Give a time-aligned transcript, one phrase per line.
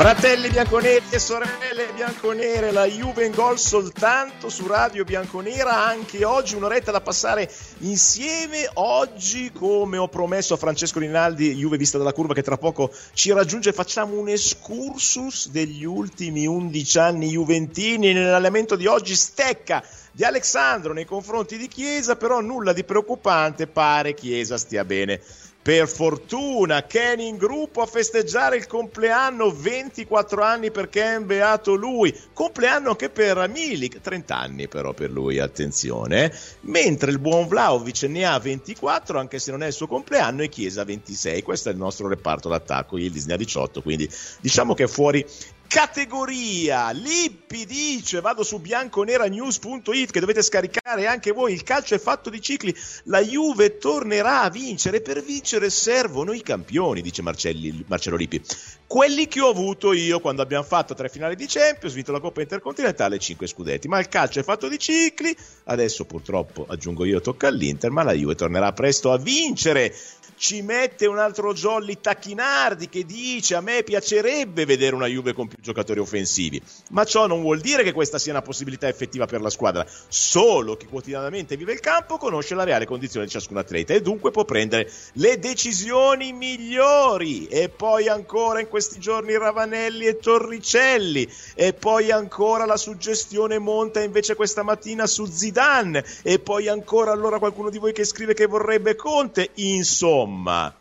[0.00, 6.54] Fratelli bianconeri e sorelle bianconere, la Juve in gol soltanto su Radio Bianconera, anche oggi
[6.54, 8.66] un'oretta da passare insieme.
[8.76, 13.30] Oggi, come ho promesso a Francesco Rinaldi, Juve vista dalla curva che tra poco ci
[13.32, 18.14] raggiunge, facciamo un excursus degli ultimi 11 anni juventini.
[18.14, 24.14] Nell'allenamento di oggi stecca di Alessandro nei confronti di Chiesa, però nulla di preoccupante, pare
[24.14, 25.20] Chiesa stia bene.
[25.62, 32.18] Per fortuna, Kenny in gruppo a festeggiare il compleanno, 24 anni perché è beato lui,
[32.32, 38.24] compleanno anche per Milik, 30 anni però per lui, attenzione, mentre il buon Vlaovic ne
[38.24, 41.78] ha 24 anche se non è il suo compleanno e Chiesa 26, questo è il
[41.78, 44.08] nostro reparto d'attacco, Yildiz ne ha 18, quindi
[44.40, 45.22] diciamo che è fuori
[45.70, 46.90] categoria.
[46.90, 51.52] Lippi dice: Vado su bianconeranews.it che dovete scaricare anche voi.
[51.52, 52.74] Il calcio è fatto di cicli.
[53.04, 55.00] La Juve tornerà a vincere.
[55.00, 58.42] Per vincere servono i campioni, dice Marcelli, Marcello Lippi.
[58.84, 62.40] Quelli che ho avuto io quando abbiamo fatto tre finali di Champions, vinto la Coppa
[62.40, 63.86] Intercontinentale e cinque scudetti.
[63.86, 65.34] Ma il calcio è fatto di cicli.
[65.64, 69.94] Adesso purtroppo aggiungo io tocca all'Inter, ma la Juve tornerà presto a vincere
[70.40, 75.46] ci mette un altro jolly Tacchinardi che dice a me piacerebbe vedere una Juve con
[75.46, 76.58] più giocatori offensivi,
[76.92, 79.86] ma ciò non vuol dire che questa sia una possibilità effettiva per la squadra.
[80.08, 84.30] Solo chi quotidianamente vive il campo conosce la reale condizione di ciascun atleta e dunque
[84.30, 87.46] può prendere le decisioni migliori.
[87.46, 94.00] E poi ancora in questi giorni Ravanelli e Torricelli e poi ancora la suggestione monta
[94.00, 98.46] invece questa mattina su Zidane e poi ancora allora qualcuno di voi che scrive che
[98.46, 99.50] vorrebbe Conte.
[99.56, 100.72] Insomma, Insomma,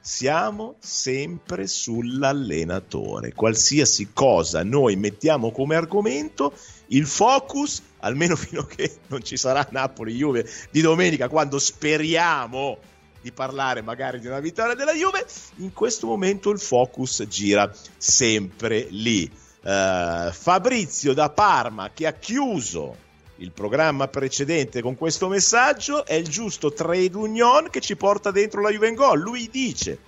[0.00, 3.32] siamo sempre sull'allenatore.
[3.32, 6.52] Qualsiasi cosa noi mettiamo come argomento,
[6.88, 12.78] il focus, almeno fino a che non ci sarà Napoli-Juve di domenica, quando speriamo
[13.20, 15.24] di parlare magari di una vittoria della Juve,
[15.58, 19.30] in questo momento il focus gira sempre lì.
[19.60, 23.06] Uh, Fabrizio da Parma che ha chiuso
[23.38, 28.60] il programma precedente con questo messaggio è il giusto trade union che ci porta dentro
[28.60, 29.20] la Juve gol.
[29.20, 29.98] Lui dice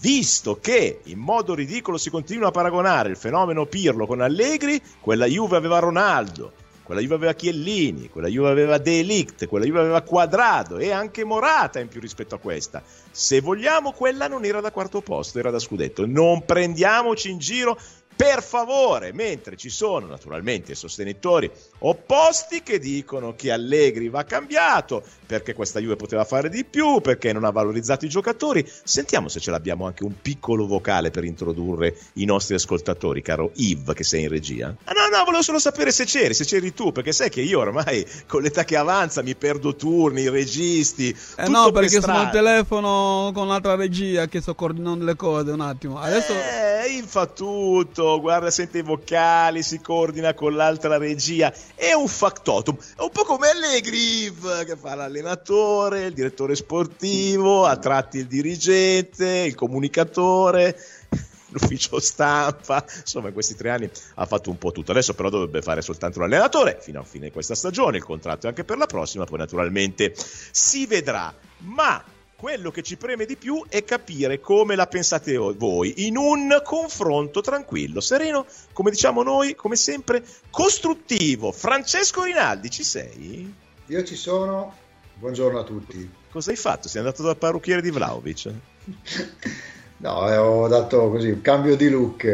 [0.00, 5.26] visto che in modo ridicolo si continua a paragonare il fenomeno Pirlo con Allegri, quella
[5.26, 10.78] Juve aveva Ronaldo, quella Juve aveva Chiellini, quella Juve aveva Delict, quella Juve aveva Quadrado
[10.78, 12.82] e anche Morata in più rispetto a questa.
[13.10, 16.04] Se vogliamo, quella non era da quarto posto, era da scudetto.
[16.04, 17.78] Non prendiamoci in giro
[18.16, 25.54] per favore, mentre ci sono naturalmente sostenitori opposti che dicono che Allegri va cambiato perché
[25.54, 28.66] questa Juve poteva fare di più, perché non ha valorizzato i giocatori.
[28.84, 33.94] Sentiamo se ce l'abbiamo anche un piccolo vocale per introdurre i nostri ascoltatori, caro Yves
[33.94, 34.74] che sei in regia.
[34.84, 37.58] Ah no, no, volevo solo sapere se c'eri, se c'eri tu, perché sai che io
[37.58, 41.16] ormai con l'età che avanza mi perdo turni, i registi.
[41.36, 45.60] Eh no, perché sono al telefono con l'altra regia che sto coordinando le cose un
[45.60, 45.98] attimo.
[45.98, 46.32] Adesso...
[46.32, 51.52] Eh, il fa tutto guarda, sente i vocali, si coordina con l'altra regia.
[51.74, 52.76] È un factotum.
[52.96, 54.34] È un po' come Allegri
[54.64, 60.78] che fa l'allenatore, il direttore sportivo, a tratti il dirigente, il comunicatore
[61.50, 65.62] l'ufficio stampa, insomma in questi tre anni ha fatto un po' tutto, adesso però dovrebbe
[65.62, 69.24] fare soltanto l'allenatore fino a fine questa stagione, il contratto è anche per la prossima,
[69.24, 70.14] poi naturalmente
[70.50, 72.02] si vedrà, ma
[72.36, 77.40] quello che ci preme di più è capire come la pensate voi in un confronto
[77.40, 81.50] tranquillo, sereno, come diciamo noi, come sempre, costruttivo.
[81.50, 83.54] Francesco Rinaldi, ci sei?
[83.86, 84.74] Io ci sono,
[85.14, 86.08] buongiorno a tutti.
[86.30, 86.88] Cosa hai fatto?
[86.88, 88.52] Sei andato dal parrucchiere di Vlaovic?
[89.98, 92.24] No, eh, ho dato così un cambio di look.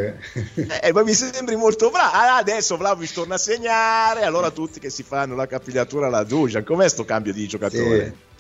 [0.83, 2.11] eh, ma mi sembri molto bravo.
[2.13, 6.65] Ah, adesso Vlaovic torna a segnare, allora tutti che si fanno la capigliatura alla Dujan.
[6.65, 8.05] Com'è sto cambio di giocatore?
[8.05, 8.32] Sì.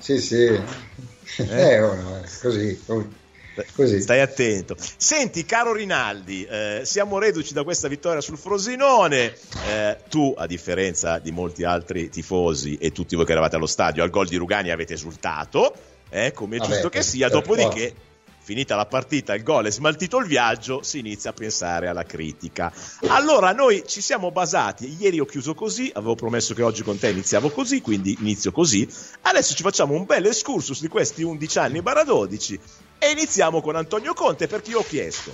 [0.00, 0.62] Sì, sì, eh?
[1.36, 2.82] eh oh, così,
[3.74, 4.00] così.
[4.00, 4.74] Stai attento.
[4.96, 9.34] Senti, caro Rinaldi, eh, siamo reduci da questa vittoria sul Frosinone.
[9.68, 14.02] Eh, tu, a differenza di molti altri tifosi e tutti voi che eravate allo stadio,
[14.02, 15.74] al gol di Rugani avete esultato,
[16.08, 17.28] eh, come è giusto che sia.
[17.28, 17.94] Dopodiché
[18.50, 22.72] finita la partita, il gol è smaltito il viaggio, si inizia a pensare alla critica.
[23.06, 27.10] Allora noi ci siamo basati, ieri ho chiuso così, avevo promesso che oggi con te
[27.10, 28.88] iniziavo così, quindi inizio così.
[29.20, 32.58] Adesso ci facciamo un bel excursus di questi 11 anni barra 12
[32.98, 35.32] e iniziamo con Antonio Conte perché io ho chiesto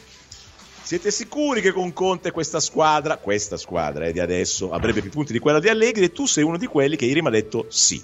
[0.83, 5.33] siete sicuri che con Conte questa squadra, questa squadra eh, di adesso, avrebbe più punti
[5.33, 7.65] di quella di Allegri e tu sei uno di quelli che ieri mi ha detto
[7.71, 8.01] sì.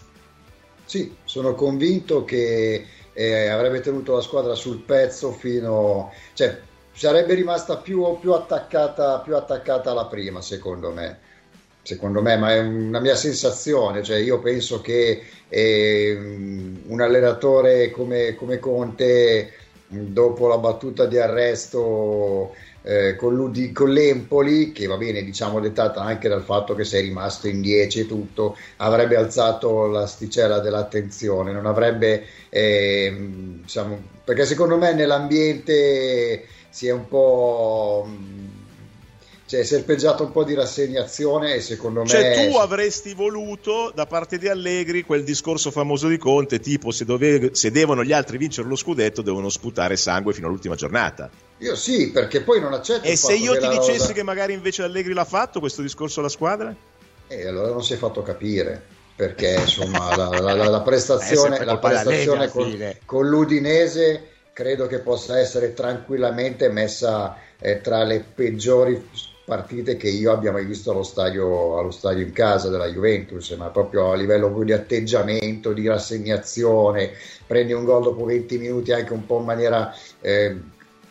[0.86, 6.12] Sì, sono convinto che e avrebbe tenuto la squadra sul pezzo fino...
[6.34, 6.58] cioè
[6.94, 11.30] sarebbe rimasta più, più, attaccata, più attaccata alla prima secondo me.
[11.84, 16.16] Secondo me, ma è una mia sensazione, cioè io penso che eh,
[16.86, 19.52] un allenatore come, come Conte,
[19.88, 26.28] dopo la battuta di arresto eh, con, con, l'Empoli, che va bene, diciamo, dettata anche
[26.28, 32.24] dal fatto che sei rimasto in 10 e tutto, avrebbe alzato l'asticella dell'attenzione, non avrebbe,
[32.48, 33.14] eh,
[33.62, 38.06] diciamo, perché secondo me nell'ambiente si è un po'
[39.52, 42.06] cioè, serpeggiato un po' di rassegnazione e secondo me...
[42.06, 47.04] Cioè tu avresti voluto da parte di Allegri quel discorso famoso di Conte, tipo se,
[47.04, 51.28] dove, se devono gli altri vincere lo scudetto devono sputare sangue fino all'ultima giornata.
[51.62, 53.06] Io sì, perché poi non accetto...
[53.06, 54.12] E se io ti dicessi rosa...
[54.12, 56.74] che magari invece Allegri l'ha fatto questo discorso alla squadra?
[57.28, 58.82] E allora non si è fatto capire
[59.14, 64.98] perché insomma la, la, la, la, prestazione, eh, la prestazione con, con, l'Udinese credo che
[64.98, 69.08] possa essere tranquillamente messa eh, tra le peggiori
[69.44, 73.68] partite che io abbia mai visto allo stadio, allo stadio in casa della Juventus, ma
[73.68, 77.12] proprio a livello di atteggiamento, di rassegnazione,
[77.46, 80.56] prendi un gol dopo 20 minuti anche un po' in maniera eh,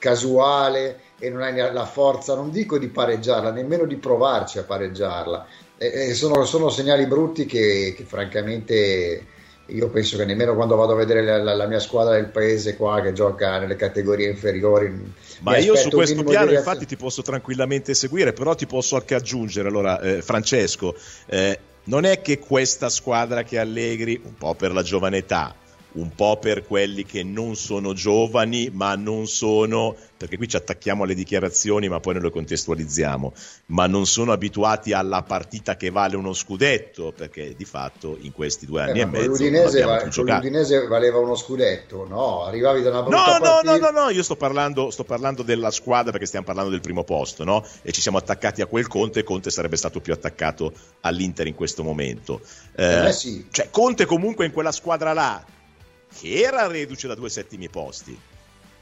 [0.01, 5.45] casuale e non hai la forza, non dico di pareggiarla, nemmeno di provarci a pareggiarla.
[5.77, 9.25] E, sono, sono, segnali brutti che, che francamente
[9.67, 12.75] io penso che nemmeno quando vado a vedere la, la, la, mia squadra del paese
[12.75, 15.13] qua che gioca nelle categorie inferiori.
[15.41, 19.67] Ma io su questo piano infatti ti posso tranquillamente seguire, però ti posso anche aggiungere,
[19.67, 20.95] allora eh, Francesco,
[21.27, 25.55] eh, non è che questa squadra che Allegri, un po' per la giovane età,
[25.93, 31.03] un po' per quelli che non sono giovani, ma non sono, perché qui ci attacchiamo
[31.03, 33.33] alle dichiarazioni, ma poi non le contestualizziamo,
[33.67, 38.65] ma non sono abituati alla partita che vale uno scudetto, perché di fatto in questi
[38.65, 42.43] due anni eh, e mezzo l'Udinese, va, l'Udinese valeva uno scudetto, no?
[42.43, 43.61] Arrivavi da una brutta no, partita.
[43.63, 46.81] No, no, no, no, io sto parlando, sto parlando della squadra perché stiamo parlando del
[46.81, 47.65] primo posto, no?
[47.81, 50.71] E ci siamo attaccati a quel Conte e Conte sarebbe stato più attaccato
[51.01, 52.41] all'Inter in questo momento.
[52.75, 53.47] Eh, eh sì.
[53.51, 55.43] Cioè Conte comunque in quella squadra là
[56.17, 58.17] che era reduce da due settimi posti,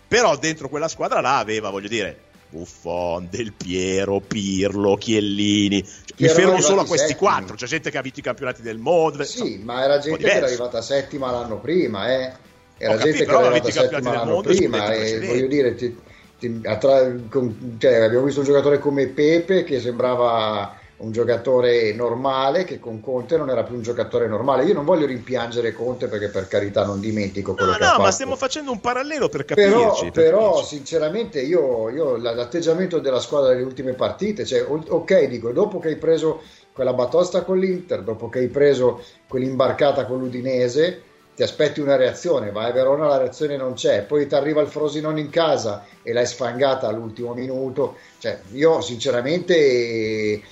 [0.08, 5.86] però dentro quella squadra là aveva, voglio dire, Buffon, Del Piero, Pirlo, Chiellini.
[6.18, 7.28] Mi fermo solo a questi settimi.
[7.28, 7.56] quattro.
[7.56, 9.24] C'è gente che ha vinto i campionati del mondo.
[9.24, 12.34] Sì, insomma, ma era gente che era arrivata settima l'anno prima, eh.
[12.78, 14.94] Era Ho gente capito, che era arrivata settima l'anno prima.
[14.94, 15.96] E voglio dire, ti,
[16.40, 22.64] ti, attra- con, cioè, abbiamo visto un giocatore come Pepe che sembrava un giocatore normale
[22.64, 24.64] che con Conte non era più un giocatore normale.
[24.66, 27.92] Io non voglio rimpiangere Conte perché per carità non dimentico quello no, che no, ha
[27.92, 28.04] fatto.
[28.04, 29.72] ma stiamo facendo un parallelo per capirci.
[29.72, 30.76] Però, per però capirci.
[30.76, 35.98] sinceramente io, io, l'atteggiamento della squadra delle ultime partite, cioè ok dico, dopo che hai
[35.98, 36.42] preso
[36.74, 41.04] quella batosta con l'Inter, dopo che hai preso quell'imbarcata con l'Udinese,
[41.40, 44.68] ti aspetti una reazione, vai a Verona, la reazione non c'è, poi ti arriva il
[44.68, 47.96] Frosinone in casa e l'hai sfangata all'ultimo minuto.
[48.18, 50.44] Cioè, io sinceramente eh,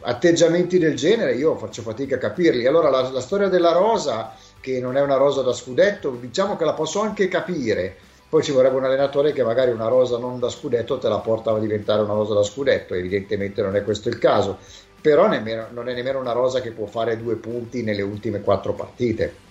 [0.00, 2.66] atteggiamenti del genere io faccio fatica a capirli.
[2.66, 6.64] Allora la, la storia della rosa, che non è una rosa da scudetto, diciamo che
[6.64, 7.94] la posso anche capire.
[8.26, 11.50] Poi ci vorrebbe un allenatore che magari una rosa non da scudetto te la porta
[11.50, 14.56] a diventare una rosa da scudetto, evidentemente non è questo il caso,
[15.02, 18.72] però nemmeno, non è nemmeno una rosa che può fare due punti nelle ultime quattro
[18.72, 19.43] partite.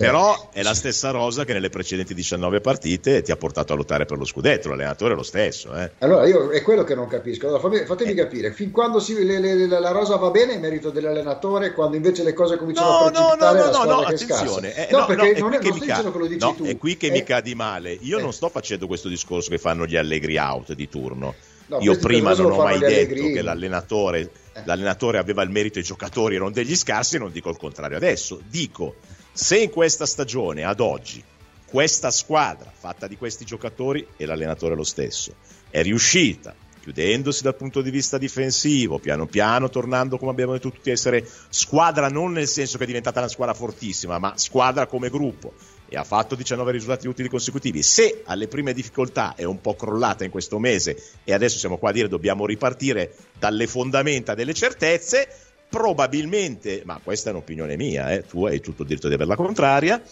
[0.00, 4.06] Però è la stessa rosa che nelle precedenti 19 partite ti ha portato a lottare
[4.06, 5.74] per lo scudetto, l'allenatore è lo stesso.
[5.76, 5.90] Eh.
[5.98, 7.46] Allora io è quello che non capisco.
[7.46, 8.14] Allora, fatemi, fatemi eh.
[8.14, 12.22] capire, fin quando si, le, le, la rosa va bene è merito dell'allenatore, quando invece
[12.22, 14.74] le cose cominciano no, a precipitare no, no, no, no, no, attenzione.
[14.74, 16.64] Eh, no, perché non, è, non sto dicendo che lo dici no, tu.
[16.64, 17.10] È qui che eh.
[17.10, 17.92] mi cadi male.
[18.00, 18.22] Io eh.
[18.22, 21.34] non sto facendo questo discorso che fanno gli allegri out di turno.
[21.66, 24.62] No, io prima non ho mai detto che l'allenatore, eh.
[24.64, 28.40] l'allenatore aveva il merito, i giocatori erano degli scarsi, non dico il contrario adesso.
[28.48, 28.96] Dico
[29.32, 31.22] se in questa stagione, ad oggi,
[31.64, 35.34] questa squadra fatta di questi giocatori e l'allenatore lo stesso
[35.70, 40.90] è riuscita chiudendosi dal punto di vista difensivo, piano piano tornando, come abbiamo detto tutti,
[40.90, 45.10] a essere squadra non nel senso che è diventata una squadra fortissima, ma squadra come
[45.10, 45.52] gruppo
[45.88, 47.82] e ha fatto 19 risultati utili consecutivi.
[47.82, 51.90] Se alle prime difficoltà è un po' crollata in questo mese e adesso siamo qua
[51.90, 55.28] a dire dobbiamo ripartire dalle fondamenta delle certezze,
[55.70, 60.02] probabilmente, ma questa è un'opinione mia, eh, tu hai tutto il diritto di averla contraria,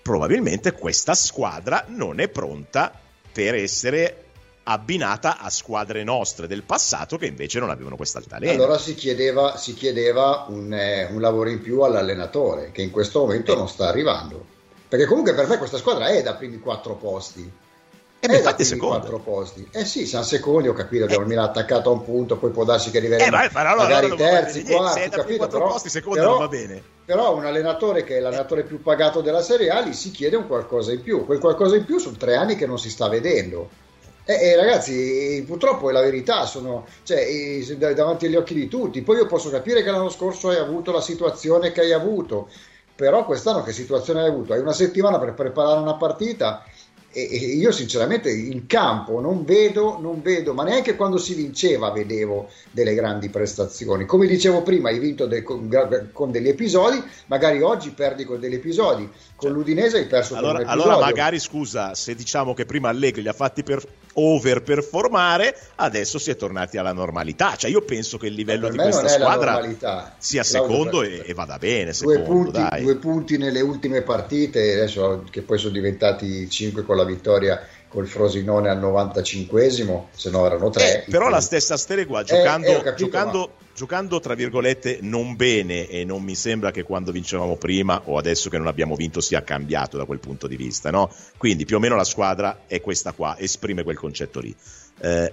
[0.00, 2.92] probabilmente questa squadra non è pronta
[3.32, 4.24] per essere
[4.62, 8.52] abbinata a squadre nostre del passato che invece non avevano questa altalena.
[8.52, 13.20] Allora si chiedeva, si chiedeva un, eh, un, lavoro in più all'allenatore che in questo
[13.20, 13.56] momento eh.
[13.56, 14.56] non sta arrivando.
[14.86, 17.50] Perché comunque per me questa squadra è da primi quattro posti.
[18.20, 18.96] E eh infatti secondo.
[18.96, 19.68] quattro posti.
[19.70, 21.36] Eh sì, siamo secondi, ho capito, abbiamo eh.
[21.36, 25.00] attaccato a un punto, poi può darsi che arriveremo eh, allora, magari allora, terzi, quarti,
[25.02, 25.46] se capito?
[25.46, 26.82] Però, posti, secondo però, non va bene.
[27.04, 30.48] Però un allenatore che è l'allenatore più pagato della Serie A, gli si chiede un
[30.48, 31.24] qualcosa in più.
[31.24, 33.70] Quel qualcosa in più sono tre anni che non si sta vedendo.
[34.24, 37.24] Eh, eh, ragazzi, purtroppo è la verità, sono cioè,
[37.94, 39.00] davanti agli occhi di tutti.
[39.00, 42.50] Poi io posso capire che l'anno scorso hai avuto la situazione che hai avuto,
[42.96, 44.52] però quest'anno che situazione hai avuto?
[44.52, 46.64] Hai una settimana per preparare una partita
[47.10, 52.50] e, io sinceramente in campo non vedo, non vedo, ma neanche quando si vinceva vedevo
[52.70, 54.04] delle grandi prestazioni.
[54.04, 55.70] Come dicevo prima, hai vinto de, con,
[56.12, 60.62] con, degli episodi, magari oggi perdi con degli episodi, con l'Udinese hai perso allora, con
[60.62, 60.92] un episodio.
[60.92, 63.82] Allora magari scusa, se diciamo che prima Allegri li ha fatti per
[64.18, 67.56] overperformare, adesso si è tornati alla normalità.
[67.56, 71.92] Cioè io penso che il livello di questa squadra sia secondo e, e, vada bene.
[71.98, 76.96] Due, secondo, punti, due punti nelle ultime partite, adesso che poi sono diventati 5 con
[76.96, 81.04] la vittoria col Frosinone al 95esimo, se no erano tre.
[81.04, 83.66] Eh, però la stessa Steregua giocando, eh, eh, capito, giocando, ma...
[83.78, 88.50] giocando, tra virgolette non bene e non mi sembra che quando vincevamo prima o adesso
[88.50, 91.08] che non abbiamo vinto sia cambiato da quel punto di vista, no?
[91.36, 94.52] Quindi più o meno la squadra è questa qua, esprime quel concetto lì.
[95.00, 95.32] Eh,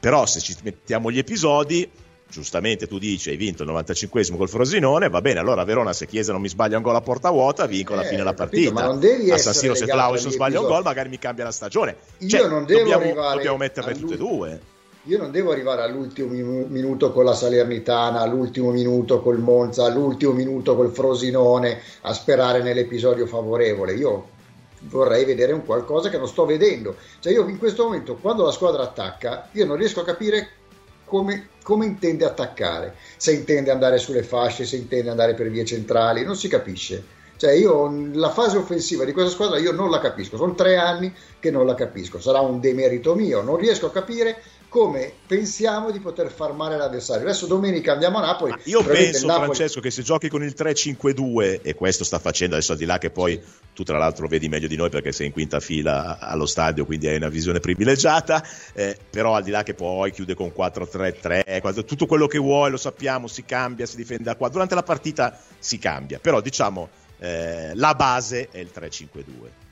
[0.00, 1.88] però se ci mettiamo gli episodi
[2.26, 6.32] giustamente tu dici hai vinto il 95esimo col Frosinone, va bene, allora Verona se Chiesa
[6.32, 8.70] non mi sbaglia un gol a porta vuota, vinco alla eh, fine la partita.
[8.70, 11.44] Capito, ma non devi a San Siro se Vlaovic sbaglia un gol, magari mi cambia
[11.44, 11.96] la stagione.
[12.18, 14.60] Io cioè, non devo dobbiamo, dobbiamo metterle tutte e due.
[15.06, 20.74] Io non devo arrivare all'ultimo minuto con la Salernitana, all'ultimo minuto col Monza, all'ultimo minuto
[20.74, 23.92] col Frosinone a sperare nell'episodio favorevole.
[23.92, 24.28] Io
[24.84, 26.96] vorrei vedere un qualcosa che non sto vedendo.
[27.18, 30.48] Cioè io in questo momento quando la squadra attacca, io non riesco a capire
[31.04, 36.24] come, come, intende attaccare, se intende andare sulle fasce, se intende andare per vie centrali,
[36.24, 37.04] non si capisce.
[37.36, 41.12] Cioè io la fase offensiva di questa squadra io non la capisco, sono tre anni
[41.40, 44.40] che non la capisco, sarà un demerito mio, non riesco a capire
[44.74, 47.22] come pensiamo di poter far male all'avversario.
[47.22, 48.50] Adesso domenica andiamo a Napoli.
[48.50, 49.54] Ma io penso, Napoli...
[49.54, 52.98] Francesco, che se giochi con il 3-5-2, e questo sta facendo adesso al di là
[52.98, 53.40] che poi
[53.72, 57.06] tu tra l'altro vedi meglio di noi perché sei in quinta fila allo stadio, quindi
[57.06, 62.06] hai una visione privilegiata, eh, però al di là che poi chiude con 4-3-3, tutto
[62.06, 64.48] quello che vuoi lo sappiamo, si cambia, si difende da qua.
[64.48, 66.88] Durante la partita si cambia, però diciamo
[67.18, 69.63] eh, la base è il 3-5-2.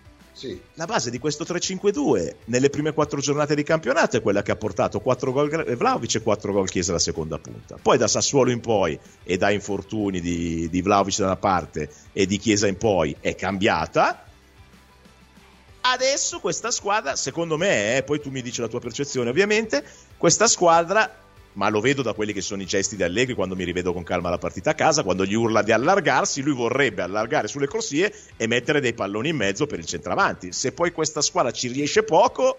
[0.42, 0.60] Sì.
[0.74, 4.56] La base di questo 3-5-2 nelle prime quattro giornate di campionato è quella che ha
[4.56, 7.78] portato 4 gol Vlaovic e 4 gol Chiesa alla seconda punta.
[7.80, 12.26] Poi da Sassuolo in poi e da infortuni di, di Vlaovic da una parte e
[12.26, 14.24] di Chiesa in poi è cambiata.
[15.82, 19.84] Adesso questa squadra, secondo me, eh, poi tu mi dici la tua percezione ovviamente,
[20.16, 21.08] questa squadra
[21.54, 24.02] ma lo vedo da quelli che sono i gesti di Allegri quando mi rivedo con
[24.02, 28.12] calma la partita a casa, quando gli urla di allargarsi, lui vorrebbe allargare sulle corsie
[28.36, 30.52] e mettere dei palloni in mezzo per il centravanti.
[30.52, 32.56] Se poi questa squadra ci riesce poco,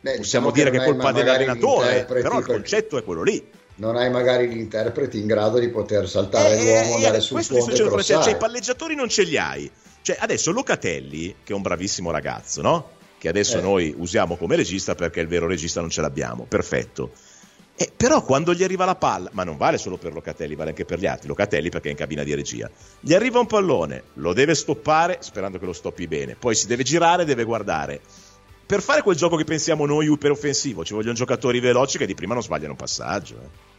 [0.00, 3.44] Beh, possiamo diciamo dire che è colpa dell'allenatore, però il concetto è quello lì.
[3.74, 7.44] Non hai magari gli interpreti in grado di poter saltare eh, l'uomo, eh, andare sul
[7.44, 9.68] ponte e cioè, cioè, i palleggiatori non ce li hai.
[10.02, 12.90] Cioè, adesso Locatelli, che è un bravissimo ragazzo, no?
[13.18, 13.62] Che adesso eh.
[13.62, 16.44] noi usiamo come regista perché il vero regista non ce l'abbiamo.
[16.44, 17.12] Perfetto
[17.74, 20.84] eh, però quando gli arriva la palla, ma non vale solo per Locatelli, vale anche
[20.84, 24.32] per gli altri, Locatelli perché è in cabina di regia, gli arriva un pallone, lo
[24.32, 28.00] deve stoppare sperando che lo stoppi bene, poi si deve girare, deve guardare.
[28.64, 32.34] Per fare quel gioco che pensiamo noi offensivo, ci vogliono giocatori veloci che di prima
[32.34, 33.34] non sbagliano un passaggio.
[33.34, 33.71] Eh.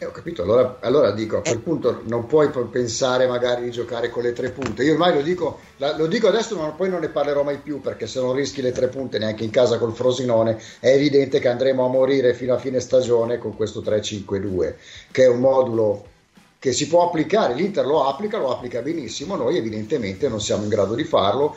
[0.00, 4.10] Eh, ho capito, allora, allora, dico a quel punto non puoi pensare magari di giocare
[4.10, 4.84] con le tre punte.
[4.84, 8.06] Io ormai lo dico, lo dico adesso, ma poi non ne parlerò mai più perché
[8.06, 11.84] se non rischi le tre punte neanche in casa col Frosinone è evidente che andremo
[11.84, 14.74] a morire fino a fine stagione con questo 3-5-2,
[15.10, 16.04] che è un modulo
[16.60, 17.54] che si può applicare.
[17.54, 21.56] L'Inter lo applica, lo applica benissimo, noi evidentemente non siamo in grado di farlo.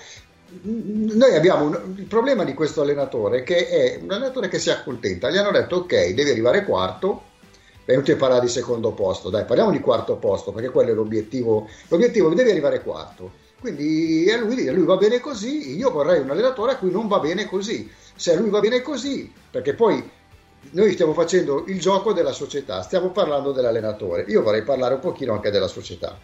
[0.63, 5.29] Noi abbiamo un, il problema di questo allenatore che è un allenatore che si accontenta.
[5.29, 7.29] Gli hanno detto ok, devi arrivare quarto
[7.91, 11.67] è inutile parlare di secondo posto, dai, parliamo di quarto posto, perché quello è l'obiettivo.
[11.89, 13.39] L'obiettivo devi arrivare quarto.
[13.60, 17.07] Quindi a lui, a lui va bene così, io vorrei un allenatore a cui non
[17.07, 17.91] va bene così.
[18.15, 20.10] Se a lui va bene così, perché poi
[20.71, 24.25] noi stiamo facendo il gioco della società, stiamo parlando dell'allenatore.
[24.29, 26.17] Io vorrei parlare un pochino anche della società.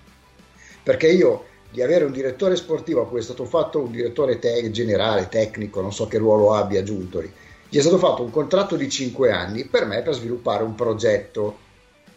[0.84, 4.72] Perché io di avere un direttore sportivo a cui è stato fatto un direttore te-
[4.72, 7.32] generale, tecnico, non so che ruolo abbia Giuntoli,
[7.70, 11.66] gli è stato fatto un contratto di 5 anni per me per sviluppare un progetto.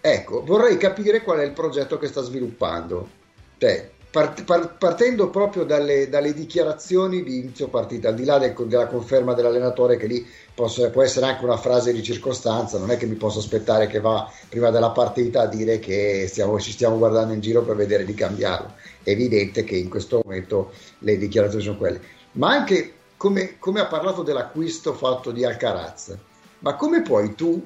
[0.01, 3.19] Ecco, vorrei capire qual è il progetto che sta sviluppando.
[3.59, 8.55] Cioè, part, part, partendo proprio dalle, dalle, dichiarazioni di inizio partita, al di là del,
[8.67, 12.97] della conferma dell'allenatore, che lì posso, può essere anche una frase di circostanza, non è
[12.97, 16.97] che mi posso aspettare che va prima della partita a dire che stiamo, ci stiamo
[16.97, 18.75] guardando in giro per vedere di cambiarlo.
[19.03, 22.01] È evidente che in questo momento le dichiarazioni sono quelle.
[22.33, 26.17] Ma anche come, come ha parlato dell'acquisto fatto di Alcaraz.
[26.61, 27.63] Ma come puoi tu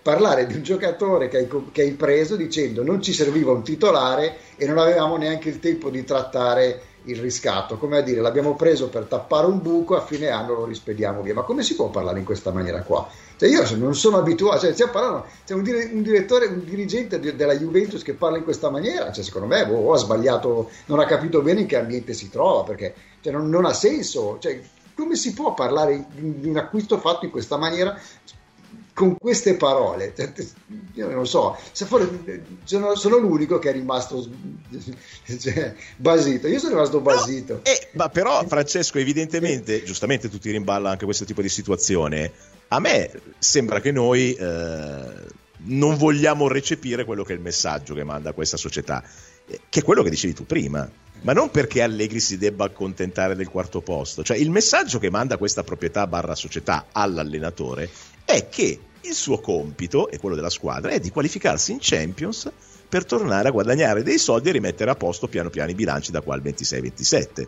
[0.00, 4.36] parlare di un giocatore che hai, che hai, preso dicendo non ci serviva un titolare
[4.56, 8.88] e non avevamo neanche il tempo di trattare il riscatto, come a dire l'abbiamo preso
[8.88, 11.34] per tappare un buco, a fine anno lo rispediamo via.
[11.34, 13.06] Ma come si può parlare in questa maniera qua?
[13.36, 17.20] Cioè io non sono abituato, cioè, stiamo parlando, c'è un, dire, un, direttore, un dirigente
[17.20, 20.98] de, della Juventus che parla in questa maniera, cioè, secondo me boh, ha sbagliato, non
[20.98, 24.38] ha capito bene in che ambiente si trova, perché cioè, non, non, ha senso.
[24.40, 24.62] Cioè,
[24.94, 27.98] come si può parlare di un acquisto fatto in questa maniera
[28.94, 30.32] con queste parole, cioè,
[30.94, 32.06] io non so, se fuori,
[32.62, 34.24] sono, sono, l'unico che è rimasto
[35.40, 37.54] cioè, basito, io sono rimasto basito.
[37.54, 42.30] No, eh, ma però Francesco, evidentemente, giustamente tu ti rimballa anche questo tipo di situazione,
[42.68, 45.12] a me sembra che noi eh,
[45.64, 49.02] non vogliamo recepire quello che è il messaggio che manda questa società,
[49.46, 50.90] che è quello che dicevi tu prima
[51.24, 55.38] ma non perché Allegri si debba accontentare del quarto posto, cioè il messaggio che manda
[55.38, 57.88] questa proprietà barra società all'allenatore
[58.26, 62.50] è che il suo compito e quello della squadra è di qualificarsi in Champions
[62.88, 66.20] per tornare a guadagnare dei soldi e rimettere a posto piano piano i bilanci da
[66.20, 67.46] qua al 26-27.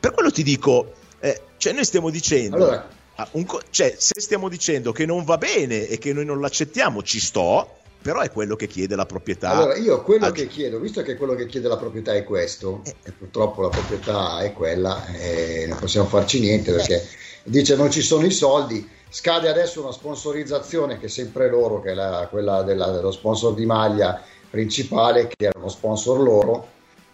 [0.00, 2.56] Per quello ti dico, eh, cioè noi stiamo dicendo...
[2.56, 2.98] Allora.
[3.32, 7.20] Un, cioè, se stiamo dicendo che non va bene e che noi non l'accettiamo, ci
[7.20, 9.50] sto, però è quello che chiede la proprietà.
[9.50, 10.32] Allora, io quello a...
[10.32, 12.94] che chiedo, visto che quello che chiede la proprietà è questo, eh.
[13.04, 17.06] e purtroppo la proprietà è quella, e non possiamo farci niente perché eh.
[17.44, 21.90] dice non ci sono i soldi, scade adesso una sponsorizzazione che è sempre loro, che
[21.90, 26.68] è la, quella della, dello sponsor di maglia principale, che era uno sponsor loro,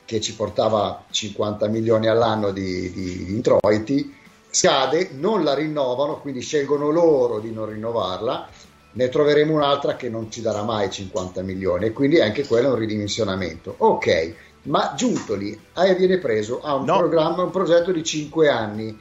[0.04, 4.14] che ci portava 50 milioni all'anno di, di, di introiti,
[4.48, 8.48] scade, non la rinnovano, quindi scelgono loro di non rinnovarla
[8.96, 12.70] ne troveremo un'altra che non ci darà mai 50 milioni e quindi anche quello è
[12.70, 13.74] un ridimensionamento.
[13.78, 15.58] Ok, ma Giuntoli
[15.96, 16.96] viene preso a un no.
[16.96, 18.98] programma, un progetto di 5 anni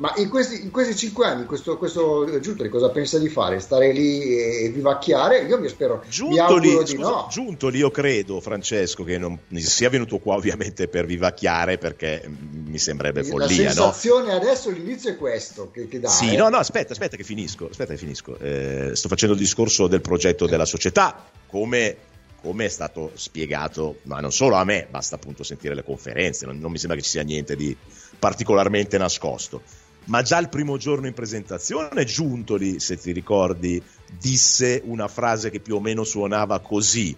[0.00, 3.60] ma in questi, in questi cinque anni, questo, questo Giuntoli cosa pensa di fare?
[3.60, 5.40] Stare lì e vivacchiare?
[5.40, 7.28] Io mi spero, Giuntoli, mi scusa, no.
[7.30, 13.24] Giuntoli, io credo, Francesco, che non sia venuto qua ovviamente per vivacchiare perché mi sembrerebbe
[13.24, 13.46] follia.
[13.46, 14.36] La sensazione no?
[14.36, 16.08] adesso, l'inizio è questo che, che dà.
[16.08, 16.36] Sì, eh.
[16.36, 17.68] no, no, aspetta, aspetta che finisco.
[17.68, 18.38] Aspetta che finisco.
[18.38, 22.08] Eh, sto facendo il discorso del progetto della società, come
[22.42, 26.58] come è stato spiegato, ma non solo a me, basta appunto sentire le conferenze, non,
[26.58, 27.76] non mi sembra che ci sia niente di
[28.18, 29.60] particolarmente nascosto
[30.06, 33.82] ma già il primo giorno in presentazione Giuntoli, se ti ricordi,
[34.18, 37.16] disse una frase che più o meno suonava così: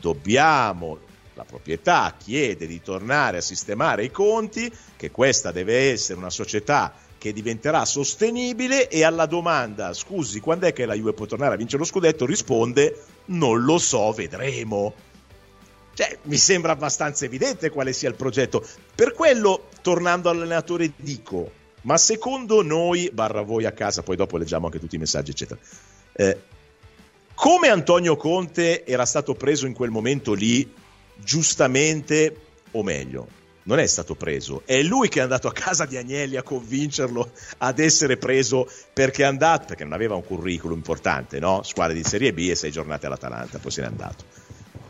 [0.00, 0.98] Dobbiamo,
[1.34, 6.92] la proprietà chiede di tornare a sistemare i conti, che questa deve essere una società
[7.18, 11.56] che diventerà sostenibile e alla domanda scusi quando è che la Juve può tornare a
[11.56, 14.92] vincere lo scudetto risponde non lo so, vedremo.
[15.94, 18.66] Cioè, mi sembra abbastanza evidente quale sia il progetto.
[18.94, 21.50] Per quello, tornando all'allenatore, dico,
[21.84, 25.60] ma secondo noi, barra voi a casa, poi dopo leggiamo anche tutti i messaggi, eccetera.
[26.12, 26.38] Eh,
[27.34, 30.72] come Antonio Conte era stato preso in quel momento lì,
[31.16, 32.36] giustamente,
[32.70, 33.28] o meglio,
[33.64, 37.30] non è stato preso, è lui che è andato a casa di Agnelli a convincerlo
[37.58, 41.62] ad essere preso perché è andato, perché non aveva un curriculum importante, no?
[41.62, 44.24] Squadre di Serie B e sei giornate all'Atalanta, poi se n'è andato.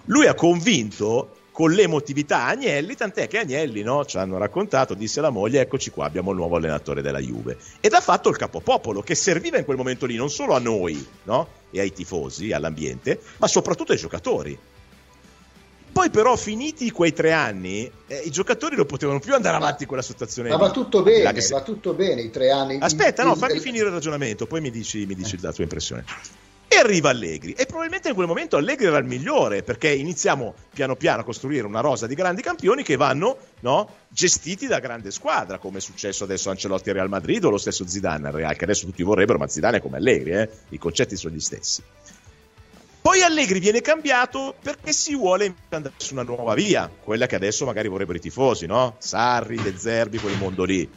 [0.06, 5.30] Lui ha convinto con l'emotività Agnelli, tant'è che Agnelli no, ci hanno raccontato, disse alla
[5.30, 7.56] moglie, eccoci qua, abbiamo il nuovo allenatore della Juve.
[7.78, 11.06] Ed ha fatto il capopopolo, che serviva in quel momento lì non solo a noi
[11.22, 11.46] no?
[11.70, 14.58] e ai tifosi, all'ambiente, ma soprattutto ai giocatori.
[15.92, 19.96] Poi però finiti quei tre anni, eh, i giocatori non potevano più andare avanti con
[19.96, 20.48] la situazione.
[20.48, 21.54] Ma va tutto bene, se...
[21.54, 22.78] va tutto bene i tre anni.
[22.80, 26.04] Aspetta, no, fammi finire il ragionamento, poi mi dici, mi dici la tua impressione.
[26.84, 27.52] Arriva Allegri.
[27.52, 31.66] E probabilmente in quel momento Allegri era il migliore, perché iniziamo piano piano a costruire
[31.66, 36.24] una rosa di grandi campioni che vanno no, gestiti da grande squadra, come è successo
[36.24, 39.38] adesso Ancelotti al Real Madrid o lo stesso Zidane al Real, che adesso tutti vorrebbero,
[39.38, 40.48] ma Zidane è come Allegri, eh?
[40.70, 41.82] i concetti sono gli stessi.
[43.00, 47.64] Poi Allegri viene cambiato perché si vuole andare su una nuova via, quella che adesso
[47.64, 48.96] magari vorrebbero i tifosi, no?
[48.98, 50.88] Sarri, De Zerbi, quel mondo lì.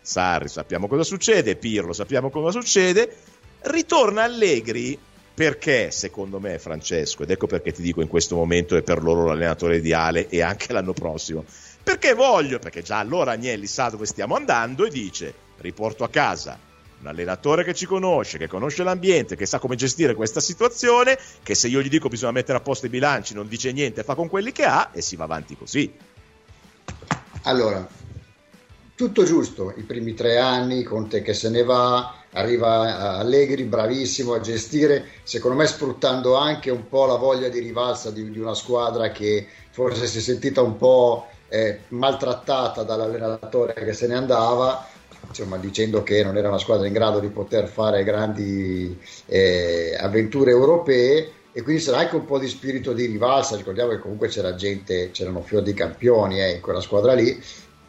[0.00, 3.16] Sarri, sappiamo cosa succede, Pirlo, sappiamo cosa succede.
[3.60, 4.98] Ritorna Allegri
[5.38, 9.24] perché, secondo me, Francesco, ed ecco perché ti dico in questo momento è per loro
[9.24, 11.44] l'allenatore ideale e anche l'anno prossimo,
[11.80, 16.58] perché voglio, perché già allora Agnelli sa dove stiamo andando e dice, riporto a casa
[17.00, 21.54] un allenatore che ci conosce, che conosce l'ambiente, che sa come gestire questa situazione, che
[21.54, 24.26] se io gli dico bisogna mettere a posto i bilanci non dice niente, fa con
[24.26, 25.94] quelli che ha e si va avanti così.
[27.42, 27.86] Allora,
[28.98, 34.40] tutto giusto, i primi tre anni, Conte che se ne va, arriva Allegri, bravissimo a
[34.40, 39.12] gestire, secondo me sfruttando anche un po' la voglia di rivalsa di, di una squadra
[39.12, 44.84] che forse si è sentita un po' eh, maltrattata dall'allenatore che se ne andava,
[45.28, 50.50] insomma, dicendo che non era una squadra in grado di poter fare grandi eh, avventure
[50.50, 54.56] europee e quindi sarà anche un po' di spirito di rivalsa, ricordiamo che comunque c'era
[54.56, 57.40] gente, c'erano fior di campioni eh, in quella squadra lì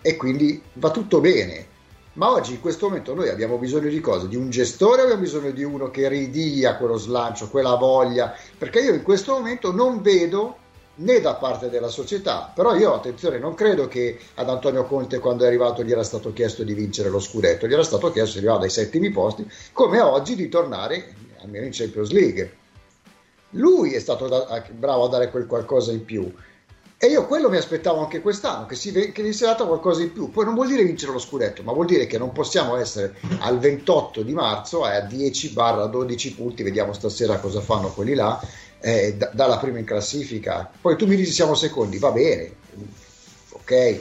[0.01, 1.67] e quindi va tutto bene.
[2.13, 4.25] Ma oggi in questo momento noi abbiamo bisogno di cosa?
[4.25, 8.93] Di un gestore, abbiamo bisogno di uno che ridia quello slancio, quella voglia, perché io
[8.93, 10.57] in questo momento non vedo
[10.95, 15.43] né da parte della società, però io attenzione, non credo che ad Antonio Conte quando
[15.43, 18.45] è arrivato gli era stato chiesto di vincere lo scudetto, gli era stato chiesto di
[18.45, 22.57] arrivare ai settimi posti, come oggi di tornare almeno in Champions League.
[23.51, 26.31] Lui è stato da, bravo a dare quel qualcosa in più.
[27.01, 30.29] E io quello mi aspettavo anche quest'anno, che, si, che sia dato qualcosa in più.
[30.31, 33.57] Poi non vuol dire vincere lo scudetto, ma vuol dire che non possiamo essere al
[33.57, 38.37] 28 di marzo a 10-12 punti, vediamo stasera cosa fanno quelli là,
[38.81, 40.69] eh, d- dalla prima in classifica.
[40.81, 42.51] Poi tu mi dici siamo secondi, va bene,
[43.51, 43.99] ok,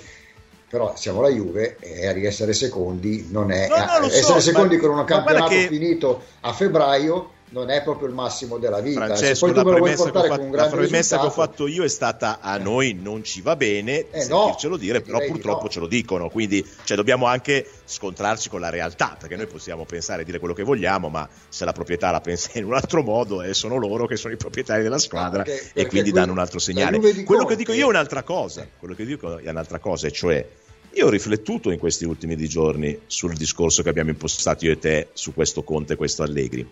[0.69, 3.69] però siamo la Juve e essere secondi non è...
[3.69, 5.69] No, no, essere so, secondi ma, con un campionato che...
[5.69, 9.05] finito a febbraio non è proprio il massimo della vita.
[9.05, 12.59] Francesco, la premessa, che ho, fatto, la premessa che ho fatto io è stata a
[12.59, 15.69] noi non ci va bene eh sentircelo no, dire, però purtroppo no.
[15.69, 20.23] ce lo dicono, quindi cioè, dobbiamo anche scontrarci con la realtà, perché noi possiamo pensare
[20.23, 23.43] e dire quello che vogliamo, ma se la proprietà la pensa in un altro modo
[23.43, 26.39] e sono loro che sono i proprietari della squadra perché, perché e quindi danno un
[26.39, 26.99] altro segnale.
[27.25, 30.47] Quello che dico io è un'altra cosa, quello che dico è un'altra cosa, e cioè
[30.93, 35.09] io ho riflettuto in questi ultimi giorni sul discorso che abbiamo impostato io e te
[35.13, 36.69] su questo Conte e questo Allegri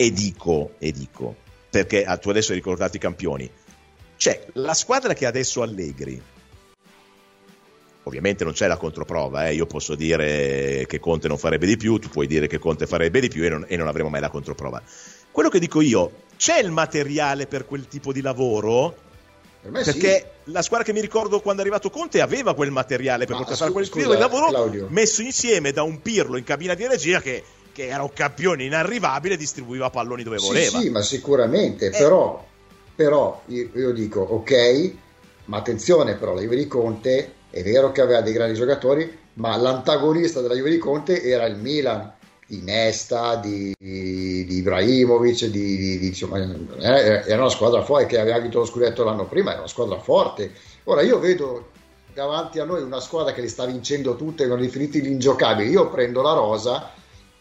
[0.00, 1.34] e dico, e dico,
[1.68, 3.50] perché ah, tu adesso hai ricordato i campioni,
[4.16, 6.22] cioè la squadra che adesso Allegri,
[8.04, 9.54] ovviamente non c'è la controprova, eh?
[9.54, 13.18] io posso dire che Conte non farebbe di più, tu puoi dire che Conte farebbe
[13.18, 14.80] di più e non, e non avremo mai la controprova.
[15.32, 18.94] Quello che dico io, c'è il materiale per quel tipo di lavoro?
[19.60, 20.52] Per perché sì.
[20.52, 23.56] la squadra che mi ricordo quando è arrivato Conte aveva quel materiale per Ma poter
[23.56, 24.86] fare quel tipo di lavoro Claudio.
[24.90, 27.42] messo insieme da un Pirlo in cabina di regia che
[27.78, 30.80] che era un campione inarrivabile, distribuiva palloni dove voleva.
[30.80, 31.90] Sì, ma sicuramente, eh.
[31.90, 32.44] però,
[32.92, 34.92] però io, io, dico ok,
[35.44, 39.56] ma attenzione però, la Juve di Conte è vero che aveva dei grandi giocatori, ma
[39.56, 42.14] l'antagonista della Juve di Conte era il Milan,
[42.48, 46.38] di Nesta, di, di, di Ibrahimovic, di, di, insomma,
[46.80, 50.50] era una squadra forte che aveva vinto lo scudetto l'anno prima, era una squadra forte.
[50.84, 51.68] Ora io vedo
[52.12, 56.22] davanti a noi una squadra che le sta vincendo tutte con definiti ingiocabili, io prendo
[56.22, 56.96] la rosa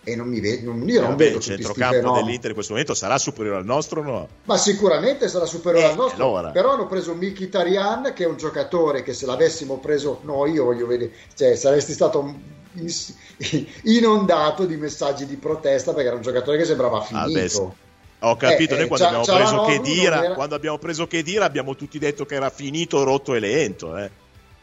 [0.08, 3.18] e non mi vedo non, io non Beh, il centrocampo dell'Inter in questo momento sarà
[3.18, 4.28] superiore al nostro no?
[4.46, 6.52] ma sicuramente sarà superiore eh, al nostro allora.
[6.52, 10.88] però hanno preso Mkhitaryan che è un giocatore che se l'avessimo preso noi io voglio
[10.88, 12.36] vedere cioè saresti stato
[13.84, 17.76] inondato di messaggi di protesta perché era un giocatore che sembrava finito
[18.20, 20.34] ah, ho capito, eh, noi quando, abbiamo preso Chedira, era...
[20.34, 23.96] quando abbiamo preso Chedira abbiamo tutti detto che era finito, rotto e lento.
[23.96, 24.10] Eh.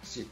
[0.01, 0.29] Sì,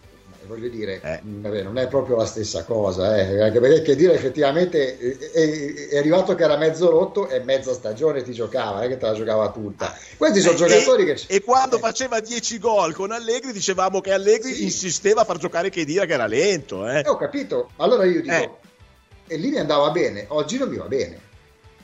[0.53, 1.21] voglio dire, eh.
[1.23, 3.41] vabbè, non è proprio la stessa cosa, eh.
[3.41, 4.99] anche perché che dire effettivamente
[5.33, 8.99] è, è, arrivato che era mezzo rotto e mezza stagione ti giocava, non è che
[8.99, 9.95] te la giocava tutta.
[10.17, 11.25] Questi sono eh, giocatori e, che...
[11.27, 11.81] E quando eh.
[11.81, 14.65] faceva 10 gol con Allegri dicevamo che Allegri sì.
[14.65, 16.87] insisteva a far giocare che dire che era lento.
[16.87, 16.99] Eh.
[16.99, 18.59] eh ho capito, allora io dico,
[19.27, 21.31] e lì mi andava bene, oggi non mi va bene.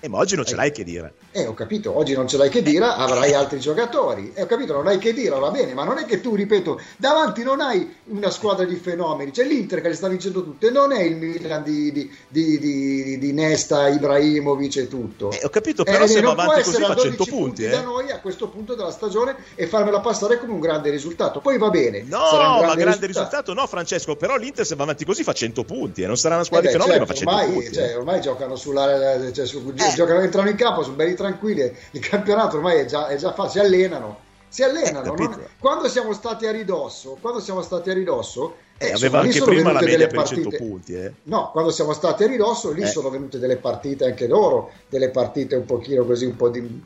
[0.00, 1.14] Eh, ma oggi non ce l'hai che dire.
[1.32, 4.32] Eh, ho capito, oggi non ce l'hai che dire, avrai altri giocatori.
[4.34, 6.80] Eh, ho capito, non hai che dire, va bene, ma non è che tu, ripeto,
[6.96, 9.32] davanti non hai una squadra di fenomeni.
[9.32, 13.18] C'è l'Inter che le sta vincendo tutte, non è il Milan di, di, di, di,
[13.18, 15.32] di Nesta, Ibrahimovic e tutto.
[15.32, 17.30] Eh, ho capito, però eh, se va avanti così fa 100 punti.
[17.30, 17.70] punti eh.
[17.70, 21.40] da noi a questo punto della stagione e farmela passare come un grande risultato.
[21.40, 22.02] Poi va bene.
[22.02, 23.06] No, grande ma grande risultato.
[23.06, 23.54] risultato.
[23.54, 26.02] no, Francesco, però l'Inter se va avanti così fa 100 punti.
[26.02, 26.06] Eh.
[26.06, 27.74] Non sarà una squadra eh di fenomeni, certo, ma fa 100 ormai, punti.
[27.74, 27.94] Cioè, eh.
[27.96, 29.32] ormai giocano sulla...
[29.32, 29.46] Cioè,
[29.90, 33.32] su, giocano, entrano in campo, sono belli tranquilli il campionato ormai è già, è già
[33.32, 34.26] fatto, si allenano.
[34.48, 35.14] Si allenano.
[35.14, 35.46] Eh, non...
[35.58, 39.80] Quando siamo stati a ridosso, quando siamo stati a ridosso, eh, aveva anche prima la
[39.80, 40.94] media per 100 punti.
[40.94, 41.12] Eh.
[41.24, 42.86] No, quando siamo stati a ridosso, lì eh.
[42.86, 46.82] sono venute delle partite anche loro, delle partite un pochino così, un po', di,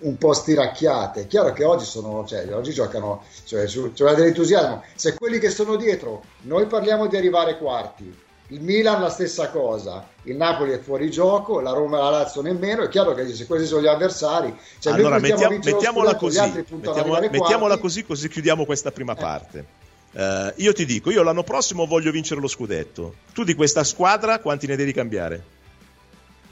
[0.00, 1.26] un po stiracchiate.
[1.26, 4.84] Chiaro che oggi sono, cioè, oggi giocano, cioè, su, cioè dell'entusiasmo.
[4.94, 8.14] Se quelli che sono dietro, noi parliamo di arrivare quarti,
[8.50, 12.42] il Milan la stessa cosa, il Napoli è fuori gioco, la Roma e la Lazio
[12.42, 17.18] nemmeno, è chiaro che se questi sono gli avversari, cioè allora mettiamo, mettiamola così, mettiamo,
[17.18, 19.20] mettiamola così, così chiudiamo questa prima eh.
[19.20, 19.66] parte.
[20.12, 23.14] Uh, io ti dico, io l'anno prossimo voglio vincere lo scudetto.
[23.32, 25.40] Tu di questa squadra quanti ne devi cambiare?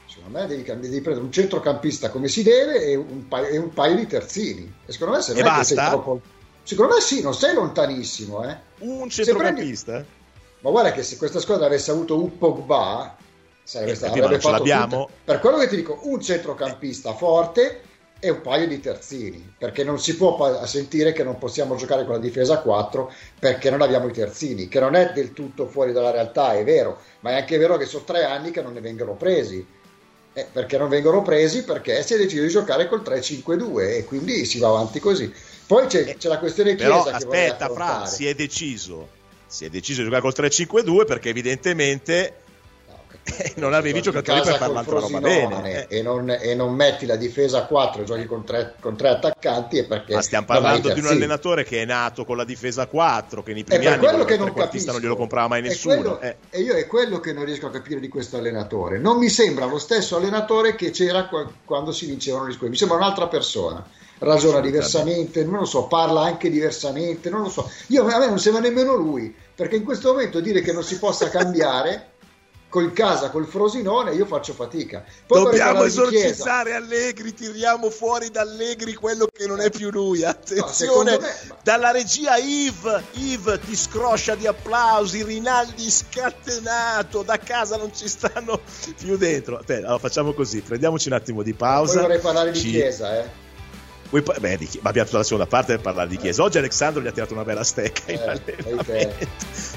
[0.07, 3.73] Secondo me devi, devi prendere un centrocampista come si deve e un paio, e un
[3.73, 4.73] paio di terzini.
[4.85, 5.89] E secondo me se non e è basta?
[5.89, 6.21] troppo...
[6.63, 8.47] Secondo me sì, non sei lontanissimo.
[8.47, 8.55] Eh.
[8.79, 10.05] Un centrocampista?
[10.61, 13.15] Ma guarda che se questa squadra avesse avuto un Pogba,
[13.63, 15.09] sarebbe eh, stato, avrebbe fatto tutto.
[15.23, 17.81] Per quello che ti dico, un centrocampista forte
[18.19, 22.15] e un paio di terzini, perché non si può sentire che non possiamo giocare con
[22.15, 25.93] la difesa a 4 perché non abbiamo i terzini, che non è del tutto fuori
[25.93, 28.81] dalla realtà, è vero, ma è anche vero che sono tre anni che non ne
[28.81, 29.65] vengono presi.
[30.33, 31.63] Eh, perché non vengono presi?
[31.63, 35.31] Perché si è deciso di giocare col 3-5-2 e quindi si va avanti così.
[35.65, 39.17] Poi c'è, c'è la questione Chiesa Però, aspetta, Fra, si è deciso
[39.49, 42.35] si è deciso di giocare col 3-5-2 perché evidentemente
[43.55, 45.97] non avevi giocatori per fare un'altra roba bene eh.
[45.97, 49.77] e, non, e, non, metti la difesa a 4 giochi con tre, con tre attaccanti
[49.77, 52.87] e perché ma stiamo parlando di un allenatore che è nato con la difesa a
[52.87, 56.21] 4 che nei primi anni quello che non capisco non glielo comprava mai nessuno quello,
[56.21, 56.35] eh.
[56.51, 59.65] e io è quello che non riesco a capire di questo allenatore non mi sembra
[59.65, 61.27] lo stesso allenatore che c'era
[61.65, 63.85] quando si vincevano gli scudetto mi sembra un'altra persona
[64.19, 67.69] ragiona diversamente, non lo so, parla anche diversamente, non lo so.
[67.87, 70.97] Io, a me non sembra nemmeno lui, perché in questo momento dire che non si
[70.97, 72.07] possa cambiare
[72.69, 75.03] col Casa, col Frosinone, io faccio fatica.
[75.25, 80.23] Poi Dobbiamo esorcizzare Allegri, tiriamo fuori da Allegri quello che non è più lui.
[80.23, 87.75] Attenzione, no, me, dalla regia Yves, Yves ti scroscia di applausi, Rinaldi scatenato, da casa
[87.75, 88.61] non ci stanno
[88.95, 89.61] più dentro.
[89.67, 91.93] Allora facciamo così, prendiamoci un attimo di pausa.
[91.93, 92.69] Poi vorrei parlare di ci...
[92.69, 93.47] Chiesa, eh.
[94.09, 96.41] Poi, beh, di, ma abbiamo tutta la seconda parte per parlare di Chiesa.
[96.41, 99.13] Oggi Alessandro gli ha tirato una bella stecca eh,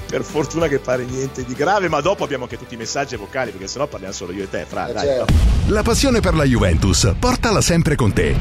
[0.07, 3.51] Per fortuna che pare niente di grave, ma dopo abbiamo anche tutti i messaggi vocali,
[3.51, 4.87] perché sennò parliamo solo io e te, Fra.
[4.87, 5.33] Eh, dai, certo.
[5.67, 8.35] La passione per la Juventus, portala sempre con te.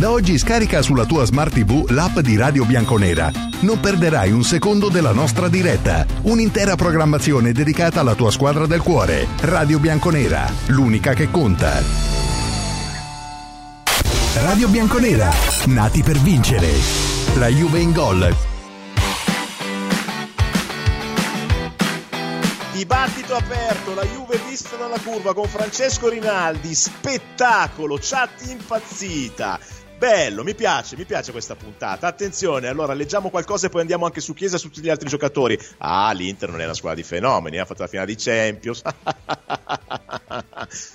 [0.00, 3.30] Da oggi scarica sulla tua Smart TV l'app di Radio Bianconera.
[3.60, 6.06] Non perderai un secondo della nostra diretta.
[6.22, 9.26] Un'intera programmazione dedicata alla tua squadra del cuore.
[9.42, 12.29] Radio Bianconera, l'unica che conta.
[14.32, 15.28] Radio Bianconera,
[15.66, 16.68] nati per vincere.
[17.34, 18.32] La Juve in gol.
[22.72, 29.58] Dibattito aperto, la Juve vista dalla curva con Francesco Rinaldi, spettacolo, chat impazzita.
[29.98, 32.06] Bello, mi piace, mi piace questa puntata.
[32.06, 35.08] Attenzione, allora leggiamo qualcosa e poi andiamo anche su Chiesa e su tutti gli altri
[35.08, 35.58] giocatori.
[35.78, 38.82] Ah, l'Inter non è una squadra di fenomeni, ha fatto la finale di Champions.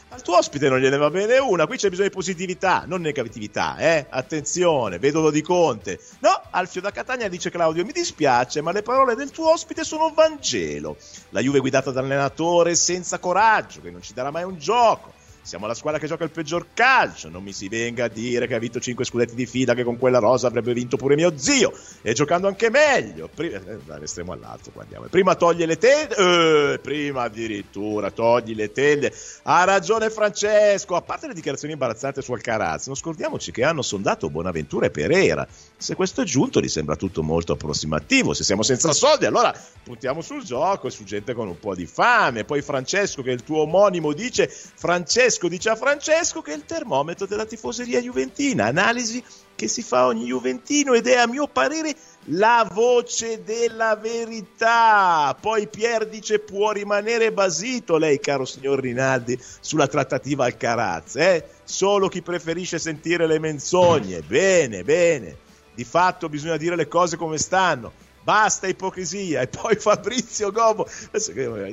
[0.09, 3.77] Al tuo ospite non gliene va bene una, qui c'è bisogno di positività, non negatività,
[3.77, 4.05] eh?
[4.09, 5.99] Attenzione, vedo di Conte.
[6.19, 10.13] No, Alfio da Catania dice Claudio, mi dispiace, ma le parole del tuo ospite sono
[10.13, 10.97] Vangelo.
[11.29, 15.14] La Juve guidata dall'allenatore senza coraggio, che non ci darà mai un gioco
[15.45, 17.29] siamo la squadra che gioca il peggior calcio.
[17.29, 19.97] Non mi si venga a dire che ha vinto 5 scudetti di fila, che con
[19.97, 21.71] quella rosa avrebbe vinto pure mio zio.
[22.01, 23.29] E giocando anche meglio.
[23.33, 25.05] Prima, eh, dall'estremo all'altro, guardiamo.
[25.05, 29.13] Prima toglie le tende, eh, prima addirittura togli le tende.
[29.43, 30.95] Ha ragione Francesco.
[30.95, 35.47] A parte le dichiarazioni imbarazzanti su Alcaraz, non scordiamoci che hanno sondato Bonaventura e Pereira.
[35.77, 38.33] Se questo è giunto, gli sembra tutto molto approssimativo.
[38.33, 41.85] Se siamo senza soldi, allora puntiamo sul gioco e su gente con un po' di
[41.85, 42.45] fame.
[42.45, 46.65] Poi Francesco, che è il tuo omonimo, dice: Francesco dice a Francesco che è il
[46.65, 49.21] termometro della tifoseria juventina, analisi
[49.53, 51.95] che si fa ogni juventino ed è a mio parere
[52.29, 55.37] la voce della verità.
[55.39, 61.47] Poi Pier dice può rimanere basito lei, caro signor Rinaldi, sulla trattativa al Caraz, eh?
[61.63, 64.21] Solo chi preferisce sentire le menzogne.
[64.21, 65.43] Bene, bene.
[65.75, 67.91] Di fatto bisogna dire le cose come stanno.
[68.23, 69.41] Basta ipocrisia.
[69.41, 70.87] E poi Fabrizio Gobo.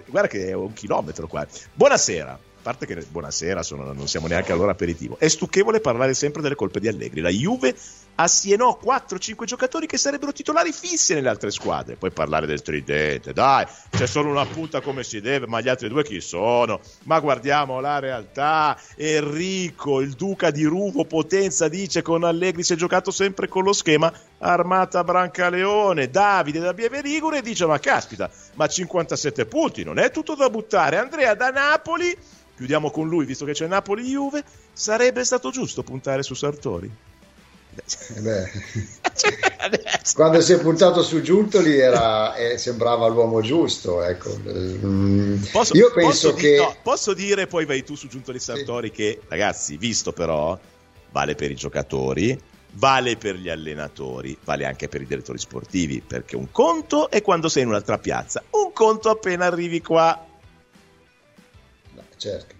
[0.06, 1.46] Guarda che è un chilometro qua.
[1.72, 5.16] Buonasera parte che buonasera, sono, non siamo neanche all'ora aperitivo.
[5.18, 7.20] È stucchevole parlare sempre delle colpe di Allegri.
[7.20, 7.74] La Juve
[8.14, 11.96] assienò 4-5 giocatori che sarebbero titolari fissi nelle altre squadre.
[11.96, 15.88] Poi parlare del tridente, dai, c'è solo una punta come si deve, ma gli altri
[15.88, 16.80] due chi sono?
[17.04, 18.78] Ma guardiamo la realtà.
[18.96, 23.72] Enrico, il duca di Ruvo Potenza, dice con Allegri si è giocato sempre con lo
[23.72, 26.10] schema Armata Brancaleone.
[26.10, 30.98] Davide da Bieve Rigore dice ma caspita, ma 57 punti, non è tutto da buttare.
[30.98, 32.16] Andrea da Napoli
[32.54, 36.90] chiudiamo con lui, visto che c'è Napoli-Juve, sarebbe stato giusto puntare su Sartori?
[38.24, 38.50] Eh
[40.14, 44.02] Quando si è puntato su Giuntoli era, eh, sembrava l'uomo giusto.
[44.02, 44.36] Ecco.
[44.38, 45.42] Mm.
[45.50, 46.50] Posso, Io penso posso che.
[46.50, 48.94] Di, no, posso dire, poi vai tu su Giuntoli Sartori, sì.
[48.94, 50.58] che ragazzi, visto però,
[51.10, 52.38] vale per i giocatori,
[52.72, 57.48] vale per gli allenatori, vale anche per i direttori sportivi, perché un conto è quando
[57.48, 60.26] sei in un'altra piazza, un conto appena arrivi qua
[62.22, 62.54] certo.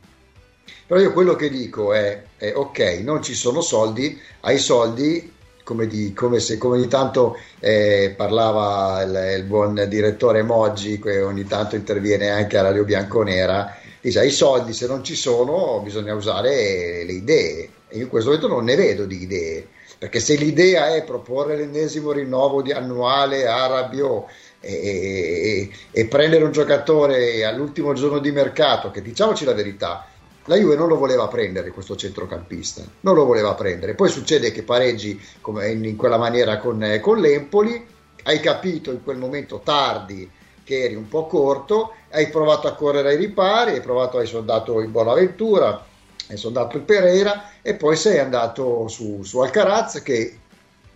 [0.93, 5.33] Però io quello che dico è, è ok, non ci sono soldi, hai soldi,
[5.65, 11.23] come, di, come, se, come ogni tanto eh, parlava il, il, buon direttore Moggi, che
[11.23, 16.13] ogni tanto interviene anche a Radio Bianconera, dice hai soldi, se non ci sono bisogna
[16.13, 17.71] usare le idee.
[17.89, 22.13] E in questo momento non ne vedo di idee, perché se l'idea è proporre l'ennesimo
[22.13, 24.27] rinnovo annuale a Rabiot,
[24.61, 30.07] e, e, prendere un giocatore all'ultimo giorno di mercato, che diciamoci la verità,
[30.47, 33.95] la Juve non lo voleva prendere questo centrocampista, non lo voleva prendere.
[33.95, 37.87] Poi succede che pareggi in, quella maniera con, con l'Empoli,
[38.25, 40.29] hai capito in quel momento tardi
[40.65, 44.81] che eri un po' corto, hai provato a correre ai ripari, hai provato, hai soldato
[44.81, 45.85] il Bonaventura,
[46.29, 50.39] hai soldato il Pereira e poi sei andato su, su Alcaraz che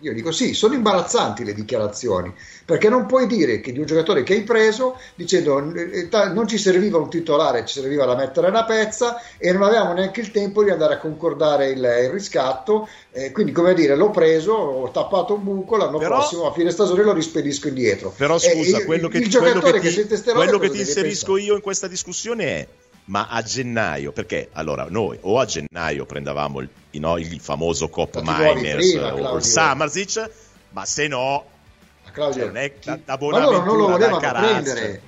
[0.01, 2.31] Io dico sì, sono imbarazzanti le dichiarazioni,
[2.65, 6.59] perché non puoi dire che di un giocatore che hai preso dicendo eh, non ci
[6.59, 10.63] serviva un titolare, ci serviva da mettere una pezza e non avevamo neanche il tempo
[10.63, 15.33] di andare a concordare il, il riscatto, eh, quindi come dire l'ho preso, ho tappato
[15.33, 18.13] un buco, l'anno però, prossimo a fine stagione lo rispedisco indietro.
[18.15, 21.41] Però scusa, eh, quello che, il quello che ti, quello che ti inserisco pensare?
[21.41, 22.67] io in questa discussione è
[23.07, 28.19] ma a gennaio, perché allora noi o a gennaio prendevamo il, no, il famoso Cop
[28.21, 30.29] Miners prima, o il Samarzic,
[30.71, 31.45] ma se no,
[32.11, 35.01] Claudio, cioè non è da, da ma loro non lo volevano prendere.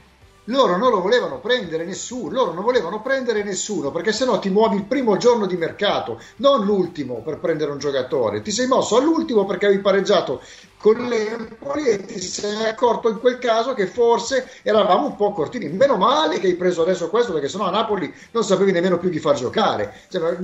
[0.50, 4.78] Loro non lo volevano prendere nessuno, loro non volevano prendere nessuno perché sennò ti muovi
[4.78, 8.42] il primo giorno di mercato, non l'ultimo per prendere un giocatore.
[8.42, 10.42] Ti sei mosso all'ultimo perché avevi pareggiato
[10.78, 15.70] con l'Empoli e ti sei accorto in quel caso che forse eravamo un po' cortini.
[15.70, 19.12] Meno male che hai preso adesso questo perché sennò a Napoli non sapevi nemmeno più
[19.12, 19.94] chi far giocare.
[20.10, 20.36] Cioè,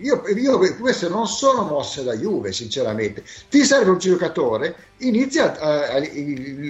[0.00, 3.24] io, io, queste non sono mosse da Juve, sinceramente.
[3.48, 6.02] Ti serve un giocatore, inizia, a,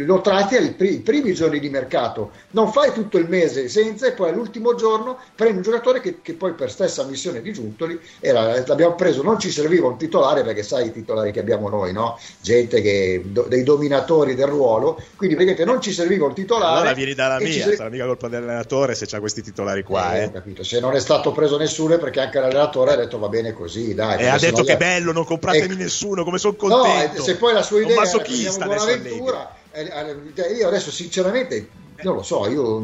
[0.05, 4.13] lo tratti ai primi, primi, giorni di mercato, non fai tutto il mese senza e
[4.13, 8.63] poi all'ultimo giorno prendi un giocatore che, che poi per stessa missione di Giuntoli era,
[8.67, 12.19] l'abbiamo preso, non ci serviva un titolare perché sai i titolari che abbiamo noi, no?
[12.41, 16.81] gente che, do, dei dominatori del ruolo, quindi vedete non ci serviva un titolare.
[16.81, 20.17] Allora vieni dalla mia, serv- sarà mica colpa dell'allenatore se c'ha questi titolari qua.
[20.17, 20.65] Eh, eh.
[20.65, 23.95] Se non è stato preso nessuno è perché anche l'allenatore ha detto va bene così,
[23.95, 24.21] dai.
[24.21, 25.83] E ha detto che bello, non compratemi ecco.
[25.83, 27.19] nessuno, come sono contento.
[27.19, 29.91] No, se poi la sua idea masochista Buonaventura, eh,
[30.35, 32.81] eh, io adesso sinceramente non lo so, io,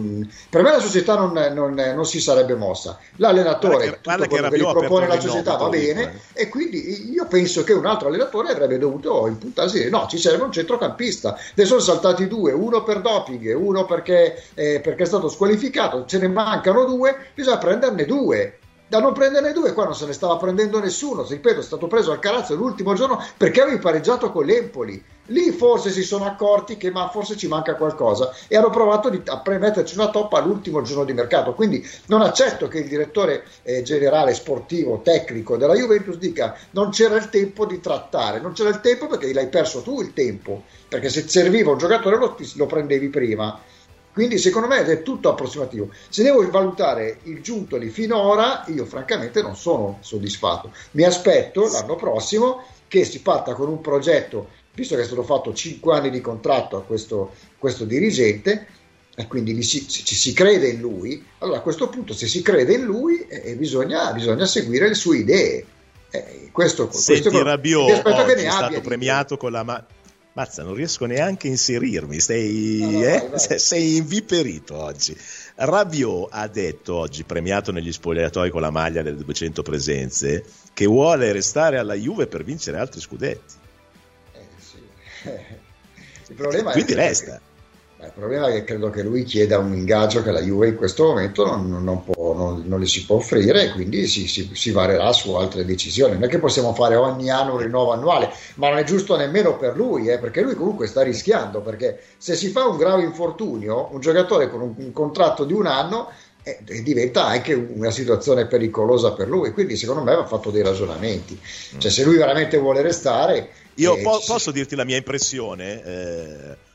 [0.51, 2.99] per me la società non, non, non si sarebbe mossa.
[3.17, 7.63] L'allenatore, guarda che, tutto che gli propone la società va bene e quindi io penso
[7.63, 11.39] che un altro allenatore avrebbe dovuto impuntarsi, no, ci serve un centrocampista.
[11.55, 16.07] Ne sono saltati due, uno per doping e uno perché, eh, perché è stato squalificato,
[16.07, 20.13] ce ne mancano due, bisogna prenderne due da non prenderne due, qua non se ne
[20.13, 21.27] stava prendendo nessuno.
[21.27, 25.03] Ripeto, è stato preso al Carazzo l'ultimo giorno perché avevi pareggiato con l'Empoli.
[25.29, 29.43] Lì forse si sono accorti che ma forse ci manca qualcosa e hanno provato a
[29.59, 31.55] metterci una toppa all'ultimo giorno di mercato.
[31.55, 37.17] Quindi non accetto che il direttore eh, generale sportivo, tecnico della Juventus dica non c'era
[37.17, 41.09] il tempo di trattare, non c'era il tempo perché l'hai perso tu il tempo, perché
[41.09, 43.59] se serviva un giocatore lo, lo prendevi prima
[44.15, 45.91] quindi secondo me è tutto approssimativo.
[46.09, 50.71] Se devo valutare il Giuntoli finora, io francamente non sono soddisfatto.
[50.93, 55.53] Mi aspetto l'anno prossimo che si parta con un progetto, visto che è stato fatto
[55.53, 58.69] 5 anni di contratto a questo, questo dirigente,
[59.17, 62.75] e quindi si, ci si crede in lui, allora a questo punto se si crede
[62.75, 65.67] in lui eh, bisogna, bisogna, seguire le sue idee.
[66.11, 69.65] Eh, questo, Senti, questo Rabiot oggi è stato premiato con la
[70.35, 73.19] Mazza, non riesco neanche a inserirmi, sei, no, no, eh?
[73.19, 73.59] vai, vai.
[73.59, 75.17] sei inviperito oggi.
[75.55, 81.31] Rabiot ha detto oggi, premiato negli spogliatoi con la maglia delle 200 presenze, che vuole
[81.31, 83.55] restare alla Juve per vincere altri scudetti.
[84.33, 84.83] Eh, sì.
[86.31, 87.37] Il problema Quindi è resta.
[87.37, 87.54] Che
[88.07, 91.05] il problema è che credo che lui chieda un ingaggio che la Juve in questo
[91.05, 94.71] momento non, non, può, non, non le si può offrire e quindi si, si, si,
[94.71, 96.15] varerà su altre decisioni.
[96.15, 99.57] Non è che possiamo fare ogni anno un rinnovo annuale, ma non è giusto nemmeno
[99.57, 103.89] per lui, eh, perché lui comunque sta rischiando, perché se si fa un grave infortunio,
[103.93, 106.09] un giocatore con un, un contratto di un anno
[106.45, 109.53] eh, diventa anche una situazione pericolosa per lui.
[109.53, 111.39] Quindi, secondo me, va fatto dei ragionamenti.
[111.79, 113.49] Cioè, se lui veramente vuole restare.
[113.77, 115.83] Io eh, po- posso dirti la mia impressione.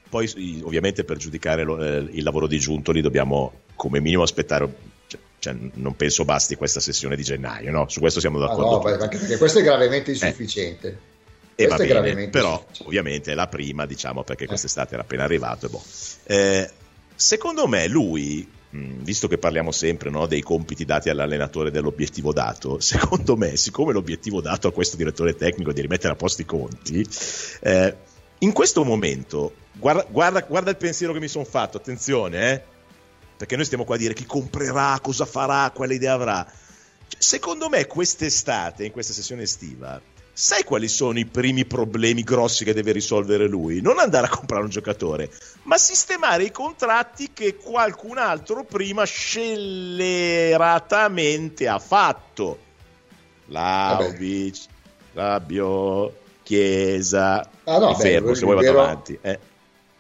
[0.10, 4.68] Eh poi ovviamente per giudicare lo, eh, il lavoro di Giuntoli dobbiamo come minimo aspettare,
[5.06, 7.88] cioè, cioè, non penso basti questa sessione di gennaio, no?
[7.88, 8.82] Su questo siamo d'accordo.
[8.82, 10.88] Ah, no, anche perché questo è gravemente insufficiente.
[11.56, 11.68] Eh.
[11.68, 14.48] va bene, però ovviamente è la prima, diciamo, perché eh.
[14.48, 15.70] quest'estate era appena arrivato.
[15.70, 15.84] Boh.
[16.24, 16.70] eh,
[17.16, 22.80] secondo me lui, mh, visto che parliamo sempre no, dei compiti dati all'allenatore dell'obiettivo dato,
[22.82, 27.08] secondo me, siccome l'obiettivo dato a questo direttore tecnico di rimettere a posto i conti,
[27.62, 27.96] eh,
[28.40, 32.62] in questo momento, guarda, guarda, guarda il pensiero che mi sono fatto, attenzione, eh?
[33.38, 36.46] perché noi stiamo qua a dire chi comprerà, cosa farà, quale idea avrà.
[37.08, 40.00] Cioè, secondo me quest'estate, in questa sessione estiva,
[40.34, 43.82] sai quali sono i primi problemi grossi che deve risolvere lui?
[43.82, 45.32] Non andare a comprare un giocatore,
[45.64, 52.68] ma sistemare i contratti che qualcun altro prima scelleratamente ha fatto.
[53.46, 54.66] Lauvic,
[55.14, 56.14] Rabiot,
[56.44, 59.18] Chiesa, ah, no, beh, fermo se vuoi vado avanti.
[59.22, 59.40] Eh.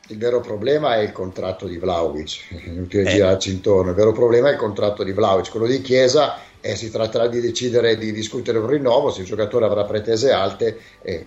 [0.09, 3.13] Il vero problema è il contratto di Vlaovic, inutile eh.
[3.13, 6.89] girarci intorno, il vero problema è il contratto di Vlaovic, quello di Chiesa eh, si
[6.89, 11.25] tratterà di decidere di discutere un rinnovo, se il giocatore avrà pretese alte eh,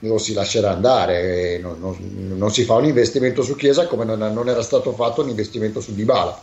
[0.00, 1.96] lo si lascerà andare, non, non,
[2.36, 5.80] non, si fa un investimento su Chiesa come non, non era stato fatto un investimento
[5.80, 6.40] su Dybala.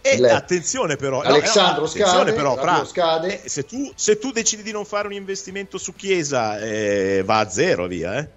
[0.00, 0.30] E Le...
[0.30, 3.42] attenzione però, Alessandro no, scade, però, fra, scade.
[3.42, 7.40] Eh, se, tu, se, tu, decidi di non fare un investimento su Chiesa eh, va
[7.40, 8.28] a zero via, eh?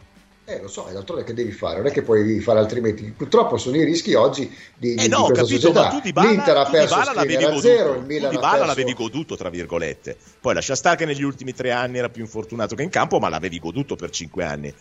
[0.50, 3.14] Eh, lo so, è d'altronde che devi fare, non è che puoi fare altrimenti.
[3.16, 5.90] Purtroppo sono i rischi oggi di, eh no, di questa capito, società.
[5.90, 8.06] Tu di Bala, L'Inter ha tu perso di Bala l'avevi a goduto, zero, il tu
[8.08, 8.66] Milan di ha Bala perso...
[8.66, 10.18] l'avevi goduto, tra virgolette.
[10.42, 13.30] Poi lascia stare che negli ultimi tre anni era più infortunato che in campo, ma
[13.30, 14.74] l'avevi goduto per cinque anni.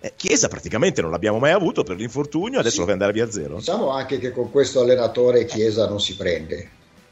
[0.00, 2.78] Eh, Chiesa praticamente non l'abbiamo mai avuto per l'infortunio, adesso Sì.
[2.78, 3.56] lo vuoi andare via a zero?
[3.56, 6.70] Diciamo anche che con questo allenatore Chiesa non si prende.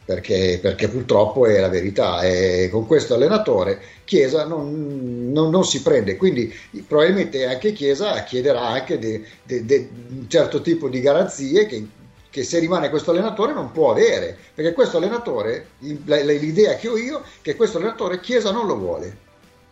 [0.09, 5.83] Perché, perché purtroppo è la verità, e con questo allenatore Chiesa non, non- non si
[5.83, 6.51] prende, quindi
[6.87, 11.87] probabilmente anche Chiesa chiederà anche de- de- de- un certo tipo di garanzie che,
[12.31, 17.21] che se rimane questo allenatore non può avere, perché questo allenatore, l'idea che ho io,
[17.21, 19.17] è che questo allenatore Chiesa non lo vuole.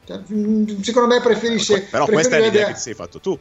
[0.04, 1.80] Cioè, mm, Secondo me preferisce...
[1.90, 3.38] Però questa è l'idea che ti sei fatto tu.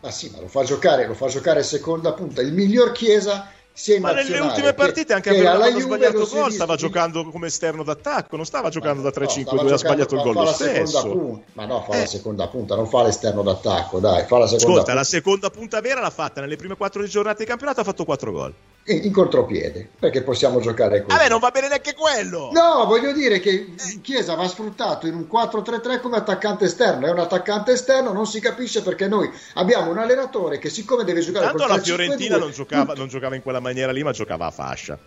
[0.00, 2.40] Ah sì, ma lo fa giocare, lo fa giocare seconda punta.
[2.40, 6.52] Il miglior Chiesa sia in Ma nelle ultime partite anche Juve sbagliato si gol è
[6.52, 10.22] stava giocando come esterno d'attacco, non stava giocando da No, 3-5-2, stava ha sbagliato il
[10.22, 11.08] gol lo stesso.
[11.08, 11.44] punta.
[11.54, 11.98] Ma no, fa Eh.
[12.00, 15.50] la seconda punta, non fa l'esterno d'attacco, dai, fa la seconda Ascolta, punta la seconda
[15.50, 18.54] punta vera l'ha fatta nelle prime quattro giornate di campionato, ha fatto 4 gol.
[18.84, 21.16] in, in contropiede, perché possiamo giocare così.
[21.16, 22.50] Vabbè, non va bene neanche quello.
[22.52, 27.06] No, voglio dire che Chiesa va sfruttato in un 4-3-3 come attaccante esterno.
[27.06, 31.20] È un attaccante esterno, non si capisce perché noi abbiamo un allenatore che, siccome deve
[31.20, 34.46] giocare Tanto la 3-5-2, Fiorentina non giocava, non giocava in quella maniera lì, ma giocava
[34.46, 34.98] a fascia.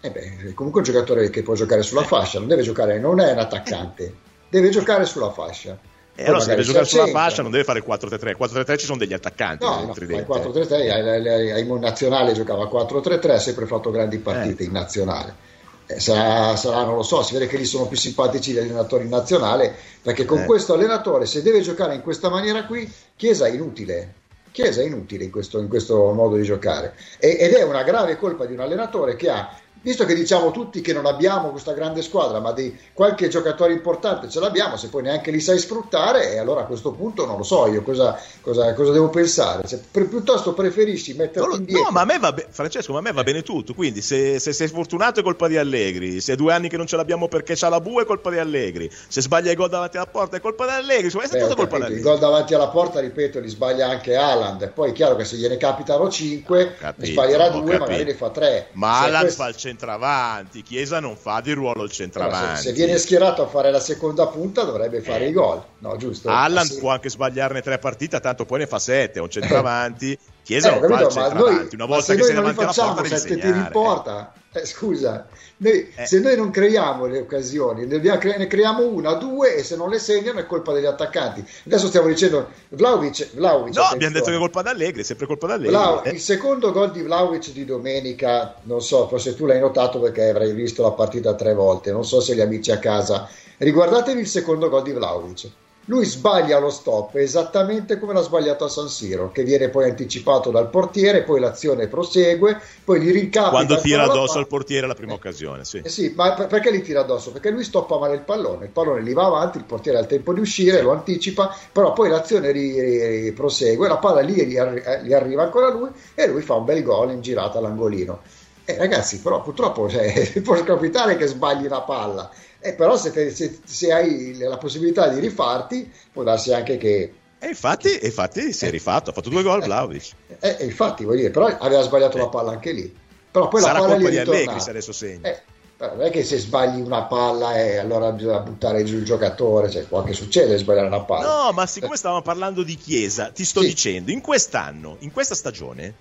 [0.00, 3.30] Eh beh, comunque un giocatore che può giocare sulla fascia, non deve giocare, non è
[3.32, 4.14] un attaccante,
[4.48, 5.72] deve giocare sulla fascia.
[5.72, 8.36] E Poi allora se deve giocare sulla fascia non deve fare il 4-3-3.
[8.36, 9.64] 4-3-3 ci sono degli attaccanti.
[9.64, 14.66] No, nel no, il 4-3-3 ai, nazionali giocava 4-3-3, ha sempre fatto grandi partite Eh.
[14.66, 15.48] in nazionale.
[15.86, 19.04] Eh, sarà, sarà, non lo so, si vede che gli sono più simpatici gli allenatori
[19.04, 20.44] in nazionale, perché con Eh.
[20.46, 24.14] questo allenatore, se deve giocare in questa maniera qui, Chiesa è inutile.
[24.52, 26.96] Chiesa è inutile in questo, in questo modo di giocare.
[27.18, 30.80] E- ed è una grave colpa di un allenatore che ha, visto che diciamo tutti
[30.80, 35.02] che non abbiamo questa grande squadra, ma di qualche giocatore importante ce l'abbiamo, se poi
[35.02, 38.72] neanche li sai sfruttare, e allora a questo punto non lo so io cosa, cosa,
[38.74, 39.66] cosa devo pensare.
[39.66, 41.82] Se per- piuttosto preferisci No, metterti lo- indietro.
[41.84, 43.74] no, ma a me va bene, Francesco, ma a me va bene tutto.
[43.74, 46.20] Quindi, se, se sei fortunato è colpa di Allegri.
[46.20, 48.90] Se due anni che non ce l'abbiamo perché c'ha la Bu è colpa di Allegri.
[49.08, 51.04] Se sbaglia i gol davanti alla porta è colpa di Allegri.
[51.04, 52.02] Insomma, è Beh, ho colpa di capito, I Allegri.
[52.02, 54.70] gol davanti alla porta, ripeto, li sbaglia anche Haaland.
[54.72, 57.78] Poi è chiaro che se gliene capitano 5, Ho capito, ne sbaglierà ho 2, capito.
[57.78, 58.68] magari ne fa 3.
[58.72, 60.62] Ma Alan fa il centravanti.
[60.62, 62.62] Chiesa non fa di ruolo il se, centravanti.
[62.62, 65.28] se viene schierato a fare la seconda punta dovrebbe fare Eh.
[65.28, 66.28] i gol, no giusto?
[66.28, 66.78] Allan Sì.
[66.78, 69.18] può anche sbagliarne tre partite, tanto poi ne fa sette.
[69.18, 70.18] È un centravanti.
[70.50, 71.58] Chiesa Eh, non capito, ma centravanti.
[71.62, 73.68] noi, Una volta se che noi sei davanti alla facciamo porta devi sette tiri in
[73.70, 75.26] porta, eh, scusa,
[75.58, 76.06] noi- Eh.
[76.06, 80.40] se noi non creiamo le occasioni, ne, creiamo una, due e se non le segnano
[80.40, 81.44] è colpa degli attaccanti.
[81.66, 85.46] Adesso stiamo dicendo Vlaovic, Vlaovic No, abbiamo detto che è colpa d'Allegri, è sempre colpa
[85.46, 85.70] d'Allegri.
[85.70, 90.00] Vlau- Eh, il secondo gol di Vlaovic di domenica, non so, forse tu l'hai notato
[90.00, 93.28] perché avrai visto la partita tre volte, non so se gli amici a casa.
[93.58, 95.48] Riguardatevi il secondo gol di Vlaovic.
[95.90, 100.52] Lui sbaglia lo stop esattamente come l'ha sbagliato a San Siro, che viene poi anticipato
[100.52, 105.14] dal portiere, poi l'azione prosegue, poi gli rincapita Quando tira addosso al portiere la prima
[105.14, 105.78] occasione, sì.
[105.78, 107.32] Eh sì, ma per- perché li tira addosso?
[107.32, 110.06] Perché lui stoppa male il pallone, il pallone gli va avanti, il portiere ha il
[110.06, 114.56] tempo di uscire, lo anticipa, però poi l'azione ri- ri- prosegue, la palla lì gli,
[114.56, 118.20] arri- eh, gli arriva ancora lui e lui fa un bel gol in girata all'angolino.
[118.64, 122.30] Eh, ragazzi, però purtroppo cioè, può capitare che sbagli la palla,
[122.60, 127.14] eh, però se, te- se- se hai la possibilità di rifarti, può darsi anche che...
[127.38, 130.10] E infatti, e infatti si è rifatto, ha fatto due gol Vlaovic.
[130.40, 132.20] Eh, eh, infatti, vuol dire, però aveva sbagliato Eh.
[132.20, 132.94] la palla anche lì.
[133.30, 135.28] Però poi Sarà la palla colpa di Allegri se adesso segna.
[135.30, 135.40] Eh,
[135.76, 139.70] però non è che se sbagli una palla e allora bisogna buttare giù il giocatore,
[139.70, 141.44] cioè, può anche succedere sbagliare una palla.
[141.44, 143.68] No, ma siccome stavamo parlando di Chiesa, ti sto Sì.
[143.68, 145.94] dicendo, in quest'anno, in questa stagione,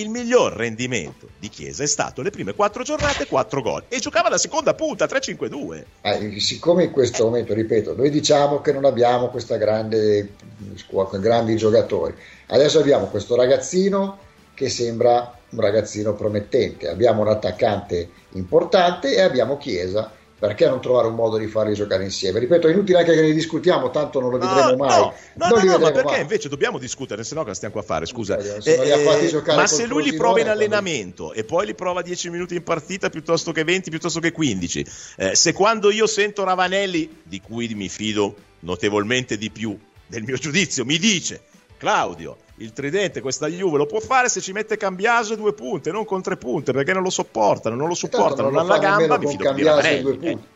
[0.00, 3.84] il miglior rendimento di Chiesa è stato le prime quattro giornate, quattro gol.
[3.88, 5.84] E giocava la seconda punta, 3-5-2.
[6.02, 10.34] Eh, siccome in questo momento, ripeto, noi diciamo che non abbiamo questa grande
[10.76, 12.14] squadra, grandi giocatori.
[12.46, 14.18] Adesso abbiamo questo ragazzino
[14.54, 16.88] che sembra un ragazzino promettente.
[16.88, 20.12] Abbiamo un attaccante importante e abbiamo Chiesa.
[20.38, 22.38] Perché non trovare un modo di farli giocare insieme?
[22.38, 24.88] Ripeto, è inutile anche che ne discutiamo, tanto non lo vedremo No, mai.
[25.00, 26.20] no, no, Non no, no, ma perché mai.
[26.20, 28.38] invece dobbiamo discutere, se no cosa stiamo qua a fare, scusa.
[28.38, 32.54] Fatti giocare ma se lui li prova in allenamento e poi li prova 10 minuti
[32.54, 34.86] in partita piuttosto che 20, piuttosto che 15,
[35.16, 39.76] eh, se quando io sento Ravanelli, di cui mi fido notevolmente di più
[40.06, 41.40] del mio giudizio, mi dice
[41.78, 45.90] Claudio, il tridente questa Juve lo può fare se ci mette Cambiaso e due punte,
[45.90, 48.68] non con tre punte, perché non lo sopportano, non lo tanto supportano, non lo hanno
[48.68, 50.18] la gamba, mi fido Cambiaso due Ravanelli.
[50.18, 50.46] punti.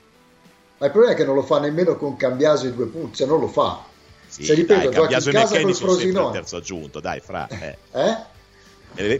[0.78, 3.24] Ma il problema è che non lo fa nemmeno con Cambiaso e due punti, se
[3.26, 3.84] non lo fa.
[4.26, 6.32] Sì, Se ripeto, dai, Cambiaso in e casa col sono sempre il Frosinone.
[6.32, 7.46] terzo aggiunto, dai, fra.
[7.48, 7.76] eh.
[7.92, 8.16] Eh?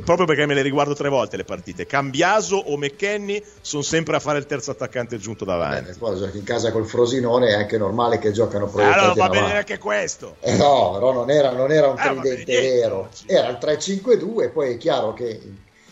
[0.05, 1.87] Proprio perché me le riguardo tre volte le partite.
[1.87, 5.95] Cambiaso o McKenny sono sempre a fare il terzo attaccante giunto davanti.
[5.99, 9.57] Poi giochi in casa col Frosinone è anche normale che giocano proiettati Allora va bene
[9.57, 10.37] anche questo.
[10.41, 13.09] Eh no, però non era, non era un eh, tridente vero.
[13.27, 15.41] Era il 3-5-2, poi è chiaro che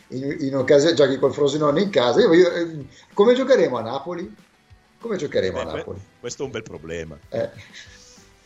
[0.08, 2.20] in, in occasione giochi col Frosinone in casa.
[2.20, 4.34] Io, io, eh, come giocheremo a Napoli?
[5.00, 6.00] Come giocheremo Beh, a Napoli?
[6.20, 7.18] Questo è un bel problema.
[7.30, 7.48] Eh.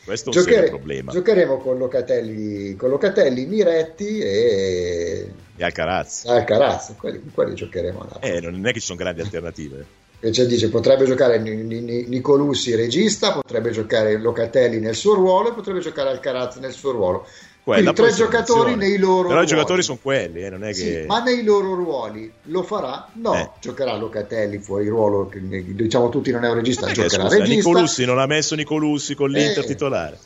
[0.05, 1.13] Questo è un Giochere, problema.
[1.13, 6.27] Giocheremo con Locatelli, con Locatelli Miretti e, e Alcaraz.
[6.27, 8.07] Alcaraz, quelli, quelli giocheremo.
[8.21, 10.03] Eh, non è che ci sono grandi alternative.
[10.31, 16.11] Cioè, dice, potrebbe giocare Nicolussi regista, potrebbe giocare Locatelli nel suo ruolo e potrebbe giocare
[16.11, 17.27] Alcaraz nel suo ruolo.
[17.65, 19.45] Quella Quindi tre giocatori nei loro Però ruoli.
[19.45, 21.05] i giocatori sono quelli, eh, non è sì, che...
[21.07, 23.09] ma nei loro ruoli lo farà?
[23.15, 23.51] No, eh.
[23.59, 27.55] giocherà Locatelli fuori ruolo, diciamo tutti non è un regista, giocherà scusa, regista.
[27.55, 30.19] Nicolussi non ha messo Nicolussi con l'Inter eh, titolare.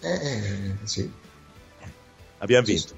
[0.00, 1.10] Eh, eh sì.
[2.38, 2.94] Abbiamo vinto.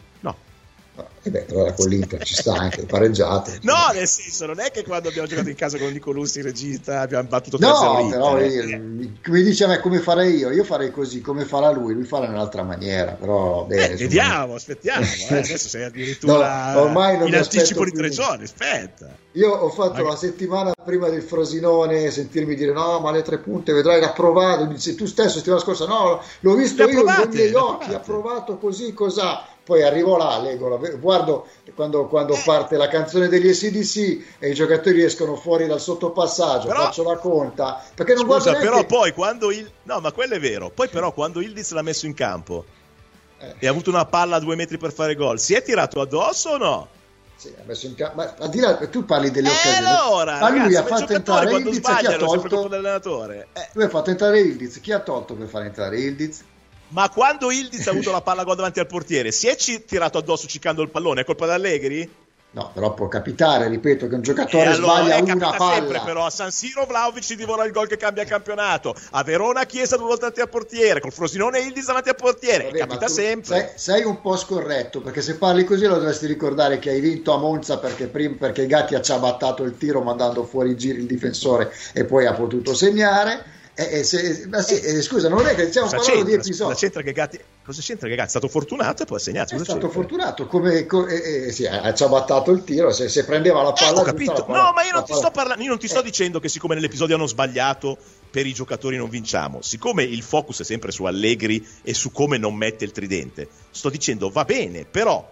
[1.28, 3.52] E beh, allora con l'Inter ci sta anche pareggiato.
[3.60, 7.28] no, nel senso, non è che quando abbiamo giocato in casa con Nicolussi, regista, abbiamo
[7.28, 8.80] battuto 3 No, però io,
[9.22, 12.24] come dice a me come farei io, io farei così, come farà lui, lui farà
[12.24, 13.92] in un'altra maniera, però bene.
[13.92, 18.44] Eh, vediamo, aspettiamo, eh, adesso sei addirittura no, ormai non in anticipo di tre giorni,
[18.44, 19.14] aspetta.
[19.32, 20.08] Io ho fatto Magari...
[20.08, 24.64] la settimana prima del Frosinone sentirmi dire no, ma le tre punte vedrai, l'ha provato,
[24.64, 28.56] dice tu stesso settimana scorsa, no, l'ho visto io con i miei occhi, ha provato
[28.56, 34.48] così, cos'ha poi arrivo là, leggo, guardo quando, quando, parte la canzone degli SDC e
[34.48, 37.84] i giocatori escono fuori dal sottopassaggio, però, faccio la conta.
[37.94, 38.66] Perché non scusa, neanche...
[38.66, 39.70] però poi quando il...
[39.82, 40.70] No, ma quello è vero.
[40.70, 42.64] Poi però quando Ildiz l'ha messo in campo
[43.36, 43.56] eh.
[43.58, 46.48] e ha avuto una palla a due metri per fare gol, si è tirato addosso
[46.48, 46.88] o no?
[47.36, 48.22] Sì, ha messo in campo.
[48.22, 49.84] Ma al di là, tu parli delle eh, occasioni.
[49.84, 52.72] Allora, ma lui ha fatto entrare Ildiz chi ha tolto?
[52.72, 53.46] Eh.
[53.74, 56.42] Lui ha fatto entrare Ildiz, chi ha tolto per fare entrare Ildiz?
[56.88, 60.18] Ma quando Ildiz ha avuto la palla gol davanti al portiere, si è c- tirato
[60.18, 61.20] addosso ciccando il pallone?
[61.20, 62.26] È colpa d'Allegri?
[62.50, 65.74] No, però può capitare, ripeto, che un giocatore allora, sbaglia una palla.
[65.74, 68.94] sempre, però a San Siro Vlaovic si divora il gol che cambia il campionato.
[69.10, 72.64] A Verona Chiesa due volte davanti al portiere, col Frosinone Ildiz davanti al portiere.
[72.64, 73.54] Vabbè, capita sempre.
[73.54, 77.34] Sei, sei, un po' scorretto, perché se parli così lo dovresti ricordare che hai vinto
[77.34, 81.70] a Monza perché, prima, perché Gatti ha ciabattato il tiro mandando fuori giri il difensore
[81.92, 85.68] e poi ha potuto segnare eh, eh, se, ma sì, eh, scusa, non è che
[85.68, 86.72] stiamo cosa parlando di episodi.
[86.72, 89.54] Cosa c'entra che Gatti, cosa c'entra che Gatti è stato fortunato e poi ha segnato?
[89.54, 89.88] È stato c'entra?
[89.88, 94.00] fortunato, come, come eh, eh, sì, ha ciabattato il tiro, se, se prendeva la palla...
[94.00, 96.40] ho capito, palla, no, ma io non ti sto parlando, io non ti sto dicendo
[96.40, 97.96] che siccome nell'episodio hanno sbagliato
[98.28, 102.36] per i giocatori non vinciamo, siccome il focus è sempre su Allegri e su come
[102.36, 105.24] non mette il tridente, sto dicendo va bene, però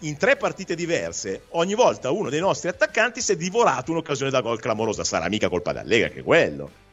[0.00, 4.40] in tre partite diverse, ogni volta uno dei nostri attaccanti si è divorato un'occasione da
[4.40, 5.04] gol clamorosa.
[5.04, 6.84] Sarà mica colpa di Allegri che quello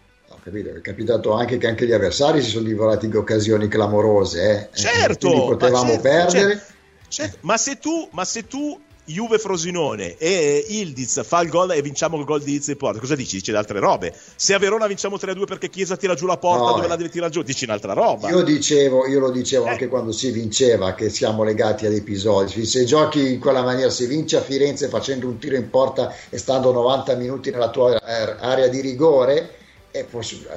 [0.41, 0.69] capito?
[0.69, 4.77] È capitato anche che anche gli avversari si sono divorati in occasioni clamorose, eh?
[4.77, 6.49] certo, quindi potevamo certo, perdere.
[6.49, 6.73] Certo,
[7.09, 7.37] certo.
[7.41, 12.17] Ma, se tu, ma se tu Juve Frosinone e Ildiz fa il gol e vinciamo
[12.17, 12.99] il gol di Ildiz e Porta.
[12.99, 13.35] Cosa dici?
[13.37, 14.15] Dici altre robe.
[14.35, 16.87] Se a Verona vinciamo 3-2 perché Chiesa tira giù la porta no, dove eh.
[16.87, 18.29] la deve tirare giù, dici un'altra roba.
[18.29, 19.69] Io dicevo, io lo dicevo eh.
[19.71, 22.65] anche quando si vinceva che siamo legati ad episodi.
[22.65, 26.37] Se giochi in quella maniera, se vinci a Firenze facendo un tiro in porta e
[26.37, 29.57] stando 90 minuti nella tua area di rigore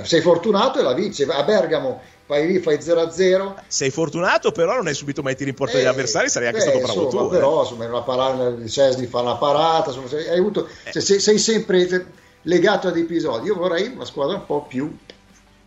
[0.03, 1.23] sei fortunato e la vinci.
[1.25, 3.55] A Bergamo vai lì, fai 0-0.
[3.67, 6.61] Sei fortunato, però non hai subito mai tiri in porta eh, degli avversari, sarei anche
[6.61, 7.29] beh, stato bravo insomma, tu.
[7.31, 7.63] Però, eh.
[7.63, 10.93] insomma, una parata, Cesni fa una parata, insomma, hai avuto, eh.
[10.93, 12.07] cioè, sei, sei, sempre
[12.43, 13.47] legato ad episodi.
[13.47, 14.95] Io vorrei una squadra un po' più,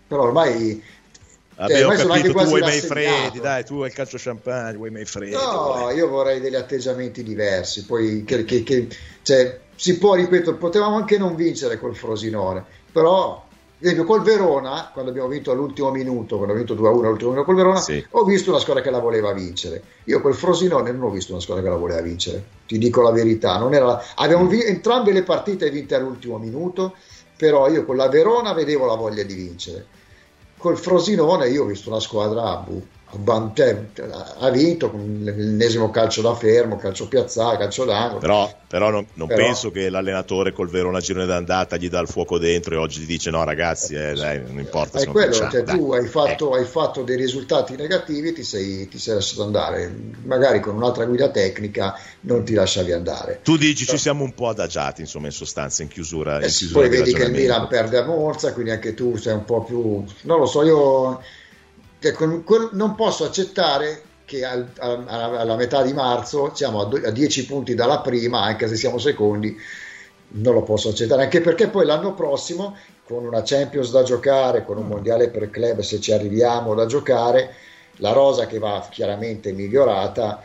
[0.08, 0.98] però ormai...
[1.56, 4.92] Vabbè, cioè, ho capito, tu vuoi mai freddi, dai, tu hai il calcio champagne, vuoi
[4.92, 5.34] mai freddi.
[5.34, 5.96] No, vuoi.
[5.96, 8.88] io vorrei degli atteggiamenti diversi, poi che, che, che
[9.22, 12.64] cioè, si può, ripeto, potevamo anche non vincere col Frosinone,
[12.94, 13.46] però
[13.80, 17.56] esempio col Verona, quando abbiamo vinto all'ultimo minuto, quando abbiamo vinto 2-1 all'ultimo minuto col
[17.56, 18.06] Verona, sì.
[18.10, 19.82] ho visto una squadra che la voleva vincere.
[20.06, 23.12] Io col Frosinone non ho visto una squadra che la voleva vincere, ti dico la
[23.12, 23.58] verità.
[23.58, 24.04] La...
[24.16, 24.64] Abbiamo vi...
[24.64, 26.96] entrambe le partite vinte all'ultimo minuto,
[27.38, 29.86] però io con la Verona vedevo la voglia di vincere.
[30.58, 32.84] Col Frosinone io ho visto una squadra a bu
[33.53, 33.86] cioè,
[34.39, 38.20] ha vinto con l'ennesimo calcio da fermo, calcio piazzale, calcio d'angolo.
[38.20, 42.07] Però, però non, non però, penso che l'allenatore col Verona girone d'andata gli dà il
[42.07, 44.99] fuoco dentro e oggi gli dice no ragazzi, eh, dai, non importa.
[44.99, 46.60] È quello, cioè, tu hai fatto, eh.
[46.60, 49.91] hai fatto, dei risultati negativi, ti sei, ti sei, lasciato andare,
[50.24, 53.39] magari con un'altra guida tecnica non ti lasciavi andare.
[53.43, 56.38] Tu dici però, ci siamo un po' adagiati, insomma, in sostanza, in chiusura.
[56.38, 59.34] In eh chiusura poi vedi che il Milan perde a Monza, quindi anche tu sei
[59.34, 60.03] un po' più...
[60.22, 61.22] Non lo so, io
[62.00, 67.74] Ecco, non posso accettare che al, a, alla metà di marzo siamo a 10 punti
[67.74, 69.58] dalla prima, anche se siamo secondi,
[70.32, 74.78] non lo posso accettare, anche perché poi l'anno prossimo, con una Champions da giocare, con
[74.78, 77.56] un mondiale per club, se ci arriviamo da giocare,
[77.97, 80.41] la rosa che va chiaramente migliorata,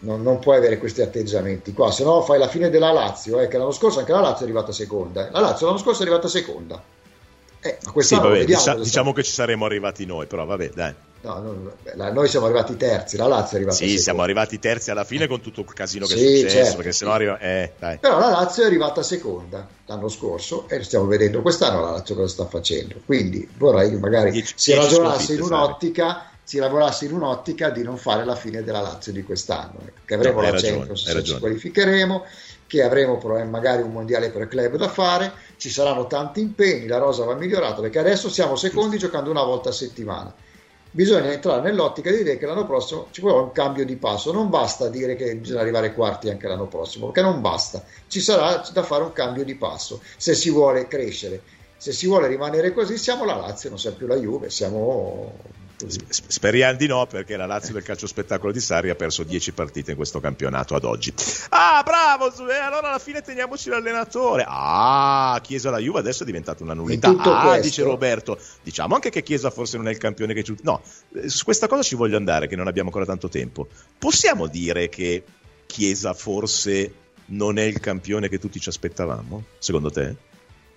[0.00, 3.48] non, non, puoi avere questi atteggiamenti qua, se no fai la fine della Lazio, eh,
[3.48, 5.28] che l'anno scorso anche la Lazio è arrivata seconda.
[5.28, 5.30] Eh.
[5.30, 6.82] La Lazio l'anno scorso è arrivata seconda.
[7.62, 10.94] Eh, sì, vabbè, dicia, diciamo che ci saremmo arrivati noi, però vabbè, dai.
[11.22, 14.02] No, no, no, noi siamo arrivati terzi, la Lazio è arrivata Sì, seconda.
[14.02, 16.76] siamo arrivati terzi alla fine con tutto il casino che sì, è successo, certo.
[16.76, 17.38] perché sennò arriva...
[17.38, 22.14] Eh, Però la Lazio è arrivata seconda l'anno scorso e stiamo vedendo quest'anno la Lazio
[22.14, 22.94] cosa sta facendo.
[23.04, 27.96] Quindi vorrei che magari dieci, si ragionasse in un'ottica si lavorasse in un'ottica di non
[27.96, 30.00] fare la fine della Lazio di quest'anno, ecco.
[30.04, 32.24] che avremo no, la Champions se ci qualificheremo,
[32.70, 33.18] che avremo
[33.48, 37.80] magari un mondiale per club da fare, ci saranno tanti impegni, la rosa va migliorata,
[37.80, 40.32] perché adesso siamo secondi giocando una volta a settimana.
[40.92, 44.50] Bisogna entrare nell'ottica di dire che l'anno prossimo ci vuole un cambio di passo, non
[44.50, 48.84] basta dire che bisogna arrivare quarti anche l'anno prossimo, perché non basta, ci sarà da
[48.84, 51.42] fare un cambio di passo se si vuole crescere.
[51.76, 55.32] Se si vuole rimanere così, siamo la Lazio, non siamo più la Juve, siamo
[55.88, 59.92] Speriamo di no, perché la Lazio del calcio spettacolo di Sarri ha perso 10 partite
[59.92, 61.12] in questo campionato ad oggi.
[61.50, 62.28] Ah, bravo!
[62.48, 64.44] Eh, allora alla fine teniamoci l'allenatore.
[64.46, 67.08] Ah, Chiesa la Juve adesso è diventata una nullità.
[67.08, 67.62] Ah, questo...
[67.62, 68.38] dice Roberto.
[68.62, 70.54] Diciamo anche che Chiesa forse non è il campione che ci.
[70.62, 70.82] No,
[71.14, 73.68] eh, su questa cosa ci voglio andare, che non abbiamo ancora tanto tempo.
[73.98, 75.24] Possiamo dire che
[75.66, 76.94] Chiesa forse
[77.26, 79.44] non è il campione che tutti ci aspettavamo?
[79.58, 80.28] Secondo te?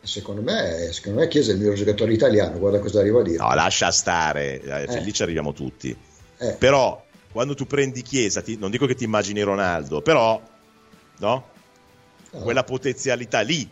[0.04, 3.38] Secondo me, secondo me Chiesa è il miglior giocatore italiano, guarda cosa arrivo a dire.
[3.38, 4.99] No, lascia stare, eh, eh.
[4.99, 5.95] lì ci arriviamo tutti.
[6.38, 6.51] Eh.
[6.60, 7.01] Però,
[7.32, 10.41] quando tu prendi Chiesa, ti, non dico che ti immagini Ronaldo, però,
[11.20, 11.47] no?
[12.32, 12.41] no.
[12.41, 13.70] Quella potenzialità lì.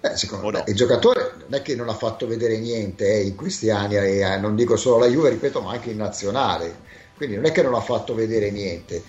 [0.00, 0.64] Beh, secondo me, no?
[0.66, 4.38] il giocatore non è che non ha fatto vedere niente eh, in questi anni, eh,
[4.38, 6.86] non dico solo la Juve, ripeto, ma anche in nazionale.
[7.14, 9.02] Quindi non è che non ha fatto vedere niente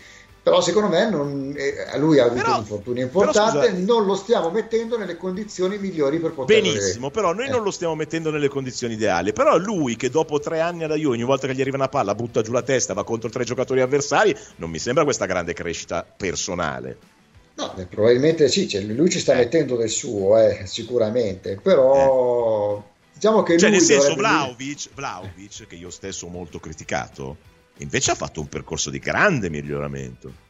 [0.50, 4.50] però secondo me non, eh, lui ha avuto però, un infortunio importante, non lo stiamo
[4.50, 6.60] mettendo nelle condizioni migliori per poter...
[6.60, 7.50] Benissimo, però noi eh.
[7.50, 11.14] non lo stiamo mettendo nelle condizioni ideali, però lui che dopo tre anni alla Juve
[11.14, 13.82] ogni volta che gli arriva una palla butta giù la testa, va contro tre giocatori
[13.82, 16.98] avversari, non mi sembra questa grande crescita personale.
[17.54, 19.38] No, probabilmente sì, cioè, lui ci sta eh.
[19.38, 22.82] mettendo del suo, eh, sicuramente, però eh.
[23.14, 23.56] diciamo che...
[23.56, 27.38] Cioè nel senso Vlaovic, Vlaovic, che io stesso ho molto criticato,
[27.80, 30.48] invece ha fatto un percorso di grande miglioramento.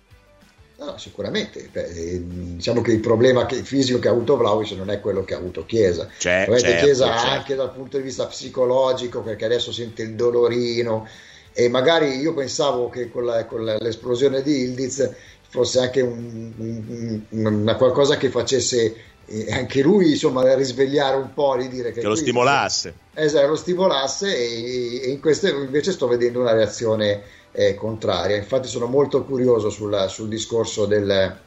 [0.77, 2.23] No, sicuramente, Beh,
[2.55, 5.37] diciamo che il problema che, fisico che ha avuto Vlaovic non è quello che ha
[5.37, 6.07] avuto Chiesa.
[6.17, 7.27] C'è, certo, Chiesa certo.
[7.27, 11.05] anche dal punto di vista psicologico, perché adesso sente il dolorino
[11.51, 15.11] e magari io pensavo che con, la, con l'esplosione di Ildiz
[15.49, 18.95] fosse anche un, un, una qualcosa che facesse
[19.29, 22.93] eh, anche lui insomma risvegliare un po' di dire che, che lo stimolasse.
[23.13, 27.21] Esatto lo stimolasse e, e in questo invece sto vedendo una reazione
[27.51, 28.35] eh, contraria.
[28.35, 31.37] Infatti sono molto curioso sul, sul discorso del,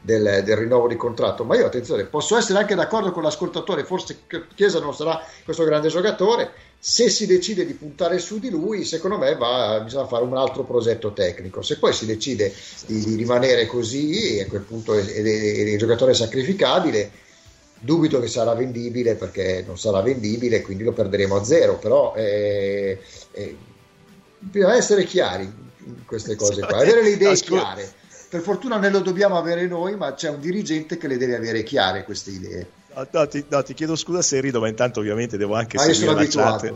[0.00, 1.44] del, del, rinnovo di contratto.
[1.44, 4.22] Ma io attenzione posso essere anche d'accordo con l'ascoltatore forse
[4.54, 6.52] Chiesa non sarà questo grande giocatore.
[6.82, 10.64] Se si decide di puntare su di lui secondo me va, bisogna fare un altro
[10.64, 11.62] progetto tecnico.
[11.62, 12.52] Se poi si decide
[12.86, 17.28] di, di rimanere così e a quel punto è, è, è, è giocatore sacrificabile
[17.82, 23.00] Dubito che sarà vendibile perché non sarà vendibile, quindi lo perderemo a zero, però eh,
[23.32, 23.56] eh,
[24.38, 27.90] bisogna essere chiari in queste cose qua, avere le idee chiare.
[28.28, 31.62] Per fortuna non lo dobbiamo avere noi, ma c'è un dirigente che le deve avere
[31.62, 32.66] chiare queste idee.
[33.12, 36.14] No, ti, no, ti, chiedo scusa se rido, ma intanto ovviamente devo anche ah, seguire
[36.14, 36.74] la chat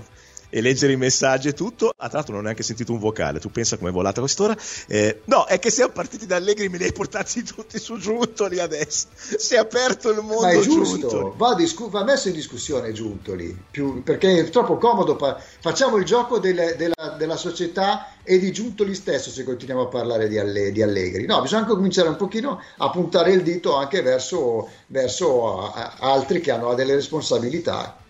[0.50, 1.92] e leggere i messaggi e tutto.
[1.96, 4.56] A tra l'altro non ho neanche sentito un vocale, tu pensa come è volata quest'ora?
[4.86, 8.58] Eh, no, è che siamo partiti da Allegri, me li hai portati tutti su Giuntoli
[8.60, 9.06] adesso.
[9.14, 13.56] Si è aperto il mondo Ma è giusto, va, discu- va, messo in discussione Giuntoli,
[13.70, 15.16] più, perché è troppo comodo.
[15.16, 19.88] Pa- facciamo il gioco del, della, della, società e di Giuntoli stesso se continuiamo a
[19.88, 21.26] parlare di, Alle- di, Allegri.
[21.26, 26.40] No, bisogna cominciare un pochino a puntare il dito anche verso, verso a- a altri
[26.40, 28.02] che hanno delle responsabilità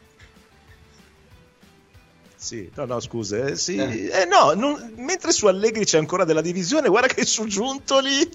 [2.45, 3.47] sì, no, no, scusa.
[3.47, 3.77] Eh, sì.
[3.77, 4.11] eh.
[4.13, 8.29] Eh, no, non, mentre su Allegri c'è ancora della divisione, guarda che su Giuntoli,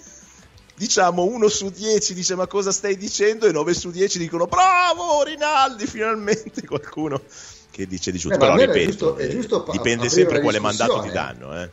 [0.76, 5.22] diciamo, uno su dieci dice ma cosa stai dicendo e nove su dieci dicono bravo
[5.22, 7.22] Rinaldi, finalmente qualcuno
[7.70, 8.44] che dice di Giuntoli.
[8.44, 11.62] Eh, Però ripeto, è giusto, è eh, giusto dipende sempre quale mandato ti danno.
[11.62, 11.70] Eh.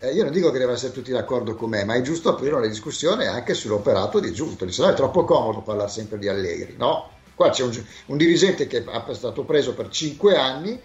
[0.00, 2.56] Eh, io non dico che devono essere tutti d'accordo con me, ma è giusto aprire
[2.56, 6.74] una discussione anche sull'operato di Giuntoli, se no è troppo comodo parlare sempre di Allegri,
[6.76, 7.12] no?
[7.34, 10.78] Qua c'è un, un dirigente che è stato preso per cinque anni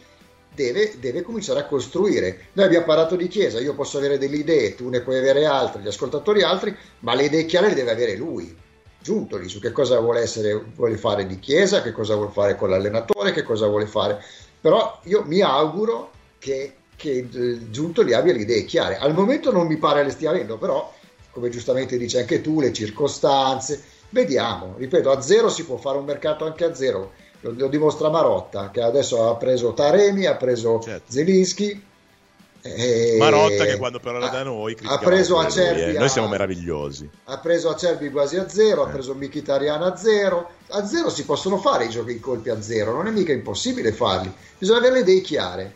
[0.54, 2.48] deve, deve, cominciare a costruire.
[2.54, 5.82] Noi abbiamo parlato di Chiesa, io posso avere delle idee, tu ne puoi avere altre,
[5.82, 8.58] gli ascoltatori altri, ma le idee chiare le deve avere lui.
[9.02, 12.70] Giuntoli su che cosa vuole, essere, vuole fare di Chiesa, che cosa vuole fare con
[12.70, 14.24] l'allenatore, che cosa vuole fare.
[14.60, 17.28] Però io mi auguro che, che
[17.70, 18.98] Giuntoli abbia le idee chiare.
[18.98, 20.94] Al momento non mi pare le stia avendo, però,
[21.32, 24.76] come giustamente dici anche tu, le circostanze, vediamo.
[24.78, 28.72] Ripeto, a zero si può fare un mercato anche a zero lo, lo, dimostra Marotta
[28.72, 31.12] che adesso ha preso Taremi, ha preso certo.
[31.12, 31.90] Zelinski
[32.64, 33.16] E...
[33.18, 35.98] Marotta che quando però era da noi ha preso Acerbi eh.
[35.98, 38.90] noi siamo meravigliosi ha preso Acerbi quasi a zero eh.
[38.90, 42.62] ha preso Mkhitaryan a zero a zero si possono fare i giochi i colpi a
[42.62, 45.74] zero non è mica impossibile farli bisogna avere le idee chiare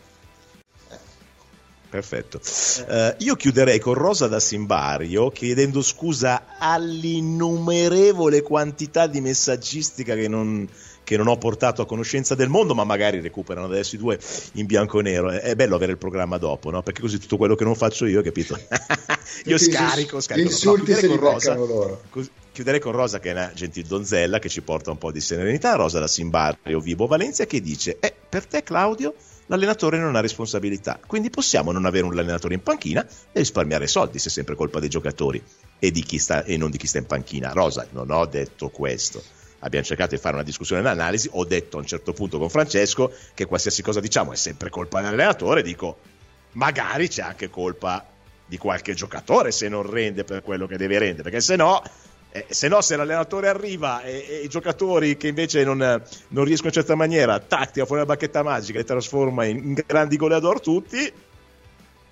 [1.88, 2.40] Perfetto.
[2.88, 10.68] Uh, io chiuderei con Rosa da Simbario chiedendo scusa all'innumerevole quantità di messaggistica che non,
[11.06, 14.18] che non ho portato a conoscenza del mondo, ma magari recuperano adesso i due
[14.54, 15.30] in bianco e nero.
[15.30, 16.82] È bello avere il programma dopo, no?
[16.82, 18.58] Perché così tutto quello che non faccio io, capito?
[19.46, 20.48] io scarico, scarico.
[20.48, 22.02] Insulti no, se Rosa, loro.
[22.50, 25.76] chiuderei con Rosa, che è una gentil donzella che ci porta un po' di serenità.
[25.76, 29.14] Rosa da Simbario, Vibo Valencia, che dice: Eh, per te, Claudio
[29.46, 30.98] l'allenatore non ha responsabilità.
[31.06, 34.80] Quindi possiamo non avere un allenatore in panchina e risparmiare soldi se è sempre colpa
[34.80, 35.40] dei giocatori
[35.78, 37.52] e, di chi sta, e non di chi sta in panchina.
[37.52, 39.22] Rosa, non ho detto questo.
[39.66, 41.28] Abbiamo cercato di fare una discussione e un'analisi.
[41.32, 45.00] Ho detto a un certo punto con Francesco che qualsiasi cosa diciamo è sempre colpa
[45.00, 45.62] dell'allenatore.
[45.62, 45.98] Dico,
[46.52, 48.06] magari c'è anche colpa
[48.46, 51.82] di qualche giocatore se non rende per quello che deve rendere, perché se no
[52.30, 56.68] eh, se no, se l'allenatore arriva e, e, i giocatori che invece non, non, riescono
[56.68, 61.12] in certa maniera, tattica fuori la bacchetta magica, li trasforma in, in grandi goleador tutti,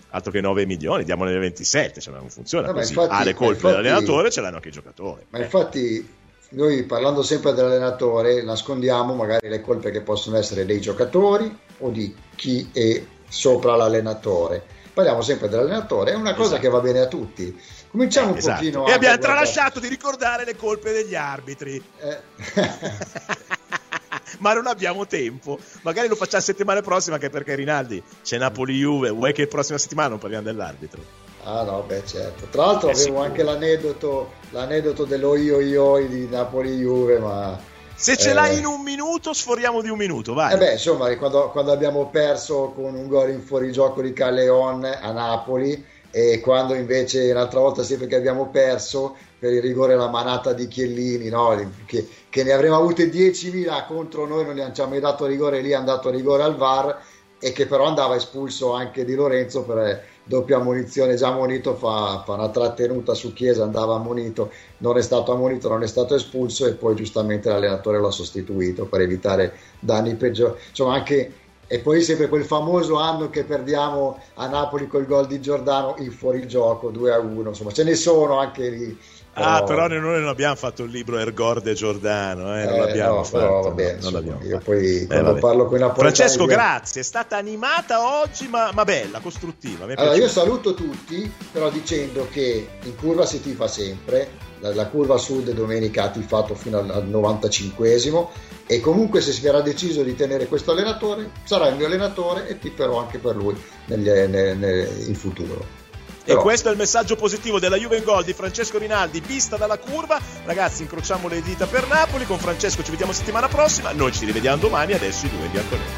[0.09, 2.95] altro che 9 milioni, diamone 27, cioè non funziona no, così.
[2.95, 5.23] Infatti, ha le colpe infatti, dell'allenatore, ce l'hanno anche i giocatori.
[5.29, 6.09] Ma infatti
[6.51, 12.15] noi parlando sempre dell'allenatore nascondiamo magari le colpe che possono essere dei giocatori o di
[12.35, 14.63] chi è sopra l'allenatore.
[14.95, 16.61] Parliamo sempre dell'allenatore, è una cosa esatto.
[16.61, 17.61] che va bene a tutti
[17.95, 18.57] Cominciamo eh, un esatto.
[18.57, 18.87] pochino.
[18.89, 21.81] E abbiamo tralasciato di ricordare le colpe degli arbitri.
[22.01, 22.21] Eh.
[24.41, 25.61] Ma non abbiamo tempo.
[25.83, 29.11] Magari lo facciamo settimana prossima, anche perché Rinaldi c'è Napoli-Juve.
[29.11, 31.24] Vuoi che la prossima settimana non parliamo dell'arbitro?
[31.45, 32.47] Ah no, beh certo.
[32.51, 33.23] Tra l'altro È avevo sicuro.
[33.23, 37.59] anche l'aneddoto, l'aneddoto dello io io di Napoli-Juve, ma...
[37.95, 38.33] Se ce eh...
[38.33, 40.55] l'hai in un minuto, sforiamo di un minuto, vai.
[40.55, 45.13] Eh beh, insomma, quando, quando abbiamo perso con un gol in fuorigioco di Calleon a
[45.13, 50.53] Napoli e quando invece l'altra volta sempre che abbiamo perso per il rigore la manata
[50.53, 51.73] di Chiellini no?
[51.87, 55.71] che, che, ne avremmo avute 10.000 contro noi non gli hanno mai dato rigore lì
[55.71, 57.03] è andato rigore al VAR
[57.41, 62.33] e che però andava espulso anche di Lorenzo per doppia ammonizione già ammonito fa, fa,
[62.33, 66.75] una trattenuta su Chiesa andava ammonito non è stato ammonito non è stato espulso e
[66.75, 70.59] poi giustamente l'allenatore l'ha sostituito per evitare danni peggiori.
[70.71, 71.33] Insomma anche
[71.67, 76.11] e poi sempre quel famoso anno che perdiamo a Napoli col gol di Giordano in
[76.11, 78.99] fuorigioco 2 a 1 insomma ce ne sono anche lì
[79.35, 82.65] Ah, però noi non abbiamo fatto il libro Ergorde Giordano, eh?
[82.65, 83.61] non eh, l'abbiamo no, fatto.
[83.63, 86.15] Vabbè, no, non io poi eh, quando parlo con napoletani...
[86.15, 89.85] Francesco, grazie, è stata animata oggi, ma, ma bella, costruttiva.
[89.85, 94.31] Allora, io saluto tutti, però dicendo che in curva si tifa sempre,
[94.61, 98.29] la, la curva sud domenica ha tifato fino al, al 95esimo
[98.67, 102.59] e comunque se si verrà deciso di tenere questo allenatore sarà il mio allenatore e
[102.59, 103.55] tiperò anche per lui
[103.87, 105.83] negli, nel, nel, in futuro.
[106.25, 106.41] Però.
[106.41, 109.79] E questo è il messaggio positivo della Juve in gol di Francesco Rinaldi, vista dalla
[109.79, 110.19] curva.
[110.45, 112.25] Ragazzi, incrociamo le dita per Napoli.
[112.25, 113.93] Con Francesco ci vediamo settimana prossima.
[113.93, 114.95] Noi ci rivediamo domani.
[114.95, 115.91] Adesso i due bianconeri.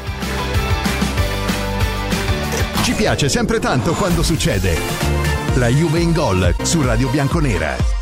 [2.83, 4.77] Ci piace sempre tanto quando succede.
[5.55, 7.96] La Juve in gol su Radio Bianconera.